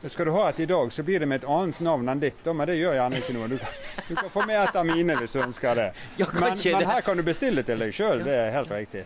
Skal 0.08 0.26
du 0.26 0.32
ha 0.32 0.46
et 0.48 0.60
i 0.60 0.66
dag, 0.66 0.92
så 0.92 1.02
blir 1.02 1.20
det 1.20 1.26
med 1.28 1.42
et 1.42 1.48
annet 1.50 1.80
navn 1.84 2.08
enn 2.08 2.20
ditt. 2.22 2.46
Men 2.46 2.68
det 2.70 2.78
gjør 2.78 2.94
gjerne 2.96 3.18
ikke 3.20 3.34
noe. 3.36 3.48
Du 3.52 3.58
kan, 3.60 3.74
du 4.08 4.14
kan 4.16 4.30
få 4.32 4.44
med 4.48 4.56
et 4.62 4.78
av 4.80 4.86
mine 4.88 5.16
hvis 5.20 5.34
du 5.36 5.42
ønsker 5.44 5.76
det. 5.76 5.90
Men, 6.40 6.56
men 6.56 6.86
her 6.88 7.04
kan 7.04 7.20
du 7.20 7.22
bestille 7.26 7.62
til 7.66 7.84
deg 7.84 7.92
sjøl. 7.94 8.24
Det 8.24 8.32
er 8.32 8.50
helt 8.54 8.72
riktig. 8.72 9.04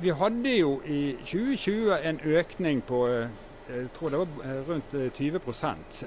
Vi 0.00 0.12
hadde 0.16 0.54
jo 0.56 0.78
i 0.88 1.00
2020 1.20 1.98
en 2.08 2.20
økning 2.38 2.80
på 2.88 3.02
eh, 3.12 3.34
jeg 3.68 3.90
tror 3.96 4.14
det 4.14 4.20
var 4.22 4.46
eh, 4.48 4.62
rundt 4.68 4.94
20 5.18 5.42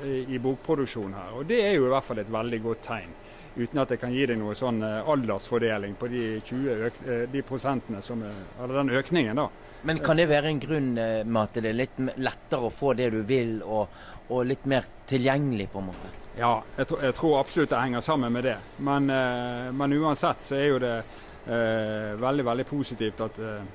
eh, 0.01 0.33
i 0.33 0.39
bokproduksjon 0.41 1.13
her. 1.13 1.35
Og 1.37 1.45
det 1.45 1.61
er 1.67 1.77
jo 1.77 1.85
i 1.85 1.93
hvert 1.93 2.07
fall 2.07 2.23
et 2.23 2.33
veldig 2.33 2.61
godt 2.63 2.81
tegn. 2.89 3.13
Uten 3.55 3.79
at 3.79 3.93
jeg 3.93 4.01
kan 4.01 4.11
gi 4.11 4.25
deg 4.27 4.41
noe 4.41 4.55
sånn 4.57 4.81
aldersfordeling 4.83 5.93
på 5.95 6.09
de, 6.11 6.23
20 6.43 7.29
de 7.31 7.43
prosentene 7.45 8.01
som, 8.03 8.25
eller 8.25 8.81
den 8.81 8.91
økningen. 8.97 9.37
da. 9.39 9.45
Men 9.85 9.99
kan 10.01 10.17
det 10.17 10.25
være 10.25 10.49
en 10.49 10.59
grunn 10.59 10.93
eh, 10.97 11.21
med 11.23 11.41
at 11.43 11.57
det 11.61 11.69
er 11.69 11.77
litt 11.77 11.99
lettere 12.17 12.65
å 12.65 12.73
få 12.73 12.95
det 12.97 13.11
du 13.13 13.19
vil, 13.27 13.59
og, 13.61 13.91
og 14.33 14.45
litt 14.49 14.65
mer 14.65 14.85
tilgjengelig, 15.05 15.67
på 15.69 15.81
en 15.83 15.89
måte? 15.91 16.13
Ja, 16.39 16.55
jeg, 16.75 16.87
tror, 16.89 17.03
jeg 17.05 17.15
tror 17.19 17.35
absolutt 17.39 17.69
det 17.69 17.81
henger 17.83 18.01
sammen 18.03 18.33
med 18.33 18.47
det. 18.49 18.55
Men, 18.81 19.11
eh, 19.13 19.67
men 19.77 19.93
uansett 19.99 20.41
så 20.47 20.57
er 20.57 20.65
jo 20.71 20.79
det 20.81 20.95
eh, 20.97 22.15
veldig, 22.17 22.45
veldig 22.49 22.65
positivt 22.65 23.21
at, 23.27 23.37
eh, 23.37 23.67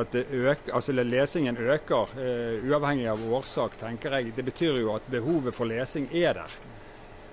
at 0.00 0.16
øker, 0.18 0.72
altså 0.74 0.96
lesingen 0.98 1.56
øker, 1.56 2.16
eh, 2.18 2.66
uavhengig 2.66 3.06
av 3.12 3.22
årsak, 3.38 3.78
tenker 3.78 4.18
jeg. 4.18 4.34
Det 4.36 4.44
betyr 4.50 4.80
jo 4.82 4.90
at 4.96 5.06
behovet 5.06 5.54
for 5.54 5.70
lesing 5.70 6.10
er 6.10 6.42
der. 6.42 6.60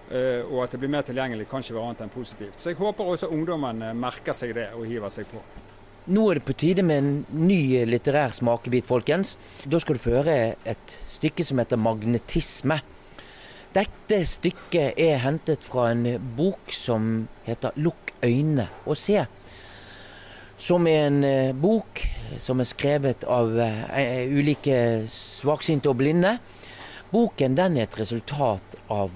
Uh, 0.10 0.42
og 0.50 0.64
at 0.64 0.72
det 0.74 0.80
blir 0.82 0.90
mer 0.90 1.04
tilgjengelig, 1.06 1.46
kan 1.46 1.62
ikke 1.62 1.76
være 1.76 1.90
annet 1.92 2.00
enn 2.02 2.10
positivt. 2.10 2.56
Så 2.58 2.72
jeg 2.72 2.80
håper 2.80 3.12
også 3.12 3.28
ungdommen 3.30 3.84
merker 3.94 4.34
seg 4.34 4.56
det 4.58 4.72
og 4.74 4.88
hiver 4.90 5.14
seg 5.14 5.30
på. 5.30 5.38
Nå 6.10 6.24
er 6.32 6.39
det 6.39 6.45
på 6.47 6.55
tide 6.57 6.82
med 6.82 6.97
en 7.03 7.10
ny 7.45 7.86
litterær 7.86 8.32
smakebit, 8.34 8.88
folkens. 8.89 9.36
Da 9.70 9.78
skal 9.78 9.93
du 9.93 10.01
få 10.01 10.16
høre 10.16 10.55
et 10.66 10.93
stykke 11.05 11.43
som 11.45 11.60
heter 11.62 11.78
'Magnetisme'. 11.78 12.80
Dette 13.76 14.18
stykket 14.26 14.97
er 14.97 15.22
hentet 15.22 15.62
fra 15.62 15.91
en 15.91 16.18
bok 16.36 16.74
som 16.74 17.28
heter 17.45 17.78
'Lukk 17.78 18.16
øynene 18.24 18.68
og 18.88 18.97
se'. 18.97 19.28
Som 20.57 20.88
er 20.88 21.05
en 21.07 21.24
eh, 21.24 21.53
bok 21.53 22.01
som 22.38 22.60
er 22.60 22.66
skrevet 22.66 23.24
av 23.24 23.53
uh, 23.53 24.26
ulike 24.34 25.05
svaksynte 25.05 25.89
og 25.89 25.97
blinde. 25.97 26.39
Boken 27.12 27.55
den 27.55 27.78
er 27.78 27.84
et 27.84 27.99
resultat 27.99 28.76
av 28.89 29.12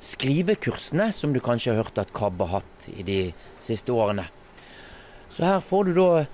skrivekursene 0.00 1.12
som 1.12 1.32
du 1.32 1.40
kanskje 1.40 1.74
har 1.74 1.84
hørt 1.84 1.98
at 1.98 2.12
KAB 2.12 2.38
har 2.40 2.60
hatt 2.60 2.88
i 2.98 3.02
de 3.02 3.32
siste 3.60 3.92
årene. 3.92 4.26
Så 5.36 5.44
her 5.44 5.60
får 5.60 5.84
du 5.84 5.90
da 5.92 6.24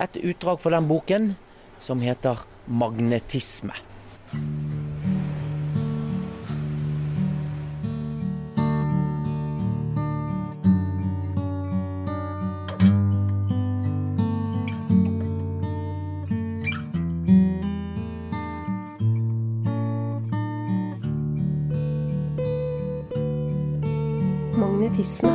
et 0.00 0.14
utdrag 0.16 0.62
fra 0.62 0.70
den 0.72 0.86
boken 0.88 1.34
som 1.78 2.00
heter 2.00 2.40
Magnetisme. 2.64 3.76
magnetisme. 24.56 25.28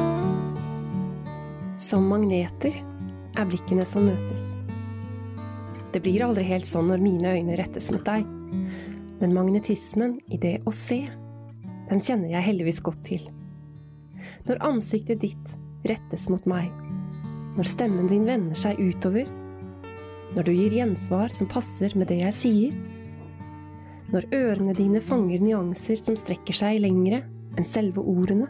Som 1.78 2.08
magneter 2.10 2.91
er 3.38 3.48
blikkene 3.50 3.86
som 3.88 4.08
møtes. 4.10 4.52
Det 5.92 6.02
blir 6.04 6.24
aldri 6.24 6.46
helt 6.48 6.68
sånn 6.68 6.88
når 6.92 7.04
mine 7.04 7.34
øyne 7.36 7.58
rettes 7.60 7.90
mot 7.92 8.04
deg, 8.08 8.28
men 9.22 9.36
magnetismen 9.36 10.18
i 10.32 10.40
det 10.42 10.58
å 10.66 10.74
se, 10.76 11.04
den 11.90 12.00
kjenner 12.02 12.32
jeg 12.32 12.48
heldigvis 12.48 12.80
godt 12.84 13.02
til. 13.08 13.26
Når 14.48 14.64
ansiktet 14.66 15.22
ditt 15.22 15.52
rettes 15.88 16.30
mot 16.32 16.46
meg, 16.50 16.72
når 17.58 17.68
stemmen 17.68 18.08
din 18.08 18.24
vender 18.26 18.58
seg 18.58 18.80
utover, 18.80 19.28
når 20.32 20.48
du 20.48 20.54
gir 20.56 20.78
gjensvar 20.80 21.34
som 21.36 21.50
passer 21.52 21.92
med 22.00 22.08
det 22.08 22.22
jeg 22.22 22.38
sier, 22.38 22.80
når 24.12 24.28
ørene 24.36 24.76
dine 24.76 25.02
fanger 25.04 25.44
nyanser 25.44 26.00
som 26.00 26.18
strekker 26.20 26.56
seg 26.56 26.80
lengre 26.84 27.22
enn 27.60 27.68
selve 27.68 28.04
ordene, 28.04 28.48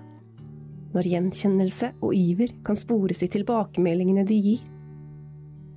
når 0.91 1.07
gjenkjennelse 1.07 1.93
og 2.03 2.13
iver 2.17 2.53
kan 2.65 2.77
spores 2.77 3.21
i 3.25 3.29
tilbakemeldingene 3.31 4.25
du 4.27 4.35
gir, 4.35 4.61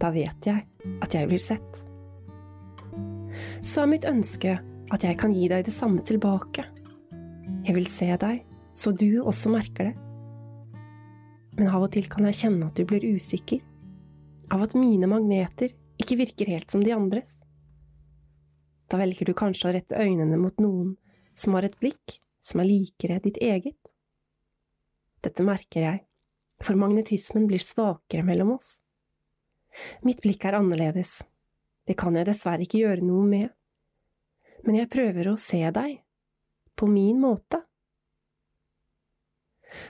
da 0.00 0.10
vet 0.14 0.48
jeg 0.48 0.64
at 1.02 1.14
jeg 1.16 1.28
blir 1.30 1.42
sett. 1.42 1.82
Så 3.64 3.82
er 3.82 3.90
mitt 3.90 4.06
ønske 4.08 4.58
at 4.94 5.04
jeg 5.04 5.18
kan 5.18 5.34
gi 5.34 5.48
deg 5.50 5.64
det 5.66 5.74
samme 5.74 6.04
tilbake. 6.06 6.66
Jeg 7.64 7.76
vil 7.76 7.88
se 7.90 8.10
deg, 8.20 8.42
så 8.76 8.92
du 8.92 9.22
også 9.22 9.52
merker 9.52 9.90
det. 9.90 9.94
Men 11.54 11.70
av 11.70 11.86
og 11.86 11.94
til 11.94 12.08
kan 12.10 12.26
jeg 12.28 12.40
kjenne 12.42 12.68
at 12.68 12.76
du 12.76 12.84
blir 12.88 13.06
usikker, 13.14 13.62
av 14.52 14.66
at 14.66 14.76
mine 14.78 15.08
magneter 15.10 15.72
ikke 16.00 16.18
virker 16.20 16.50
helt 16.50 16.74
som 16.74 16.82
de 16.84 16.92
andres. 16.94 17.38
Da 18.90 18.98
velger 19.00 19.30
du 19.30 19.34
kanskje 19.38 19.70
å 19.70 19.74
rette 19.74 19.98
øynene 19.98 20.38
mot 20.38 20.58
noen 20.62 20.96
som 21.38 21.56
har 21.56 21.66
et 21.66 21.78
blikk 21.80 22.18
som 22.44 22.60
er 22.60 22.68
likere 22.68 23.20
ditt 23.24 23.38
eget. 23.42 23.78
Dette 25.24 25.46
merker 25.46 25.86
jeg, 25.86 26.02
for 26.60 26.76
magnetismen 26.78 27.46
blir 27.48 27.62
svakere 27.62 28.26
mellom 28.26 28.58
oss. 28.58 28.76
Mitt 30.06 30.22
blikk 30.22 30.44
er 30.46 30.58
annerledes, 30.58 31.22
det 31.84 31.96
kan 32.00 32.16
jeg 32.16 32.28
dessverre 32.28 32.64
ikke 32.64 32.82
gjøre 32.84 33.04
noe 33.04 33.24
med, 33.28 33.48
men 34.64 34.78
jeg 34.78 34.90
prøver 34.92 35.28
å 35.32 35.38
se 35.40 35.60
deg, 35.74 35.98
på 36.74 36.88
min 36.90 37.20
måte. 37.22 37.60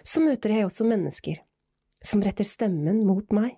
Så 0.05 0.23
møter 0.25 0.53
jeg 0.57 0.67
også 0.67 0.87
mennesker 0.89 1.43
som 2.05 2.23
retter 2.25 2.47
stemmen 2.49 3.05
mot 3.09 3.31
meg, 3.33 3.57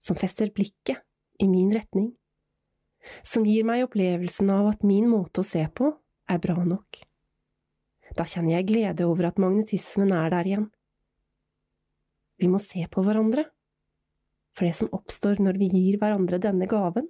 som 0.00 0.16
fester 0.16 0.52
blikket 0.54 1.02
i 1.40 1.48
min 1.48 1.72
retning, 1.74 2.12
som 3.24 3.44
gir 3.44 3.66
meg 3.68 3.84
opplevelsen 3.84 4.52
av 4.52 4.70
at 4.72 4.86
min 4.86 5.08
måte 5.10 5.42
å 5.42 5.46
se 5.46 5.64
på 5.76 5.90
er 6.30 6.40
bra 6.40 6.56
nok. 6.64 7.02
Da 8.14 8.24
kjenner 8.28 8.58
jeg 8.58 8.68
glede 8.70 9.08
over 9.08 9.28
at 9.28 9.40
magnetismen 9.42 10.12
er 10.14 10.30
der 10.32 10.48
igjen. 10.48 10.68
Vi 12.40 12.48
må 12.50 12.60
se 12.62 12.84
på 12.90 13.04
hverandre, 13.04 13.46
for 14.54 14.68
det 14.68 14.76
som 14.78 14.92
oppstår 14.94 15.42
når 15.42 15.58
vi 15.60 15.70
gir 15.72 15.98
hverandre 16.00 16.40
denne 16.42 16.68
gaven, 16.70 17.08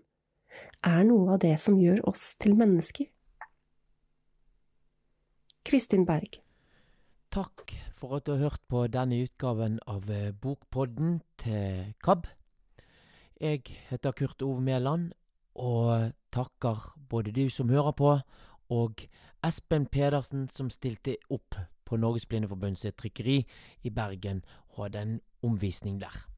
er 0.84 1.02
noe 1.06 1.34
av 1.34 1.42
det 1.42 1.56
som 1.60 1.76
gjør 1.80 2.02
oss 2.08 2.32
til 2.40 2.56
mennesker. 2.58 3.08
Kristin 5.64 6.04
Berg 6.04 6.40
Takk 7.34 7.72
for 7.96 8.18
at 8.18 8.26
du 8.26 8.34
har 8.34 8.50
hørt 8.50 8.62
på 8.70 8.84
denne 8.92 9.24
utgaven 9.24 9.78
av 9.90 10.10
eh, 10.12 10.30
Bokpodden 10.30 11.16
til 11.40 11.94
KAB. 12.04 12.28
Jeg 13.40 13.64
heter 13.88 14.12
Kurt 14.14 14.42
Ove 14.44 14.60
Mæland, 14.62 15.12
og 15.54 16.12
takker 16.30 16.92
både 17.08 17.32
du 17.34 17.48
som 17.50 17.68
hører 17.68 17.92
på, 17.92 18.12
og 18.70 19.06
Espen 19.44 19.86
Pedersen 19.86 20.48
som 20.48 20.70
stilte 20.70 21.16
opp 21.30 21.58
på 21.84 21.98
Norges 21.98 22.26
Blindeforbund 22.26 22.78
sitt 22.78 22.96
trykkeri 23.00 23.40
i 23.82 23.90
Bergen 23.90 24.44
og 24.74 24.84
hadde 24.86 25.02
en 25.02 25.18
omvisning 25.42 25.98
der. 26.00 26.33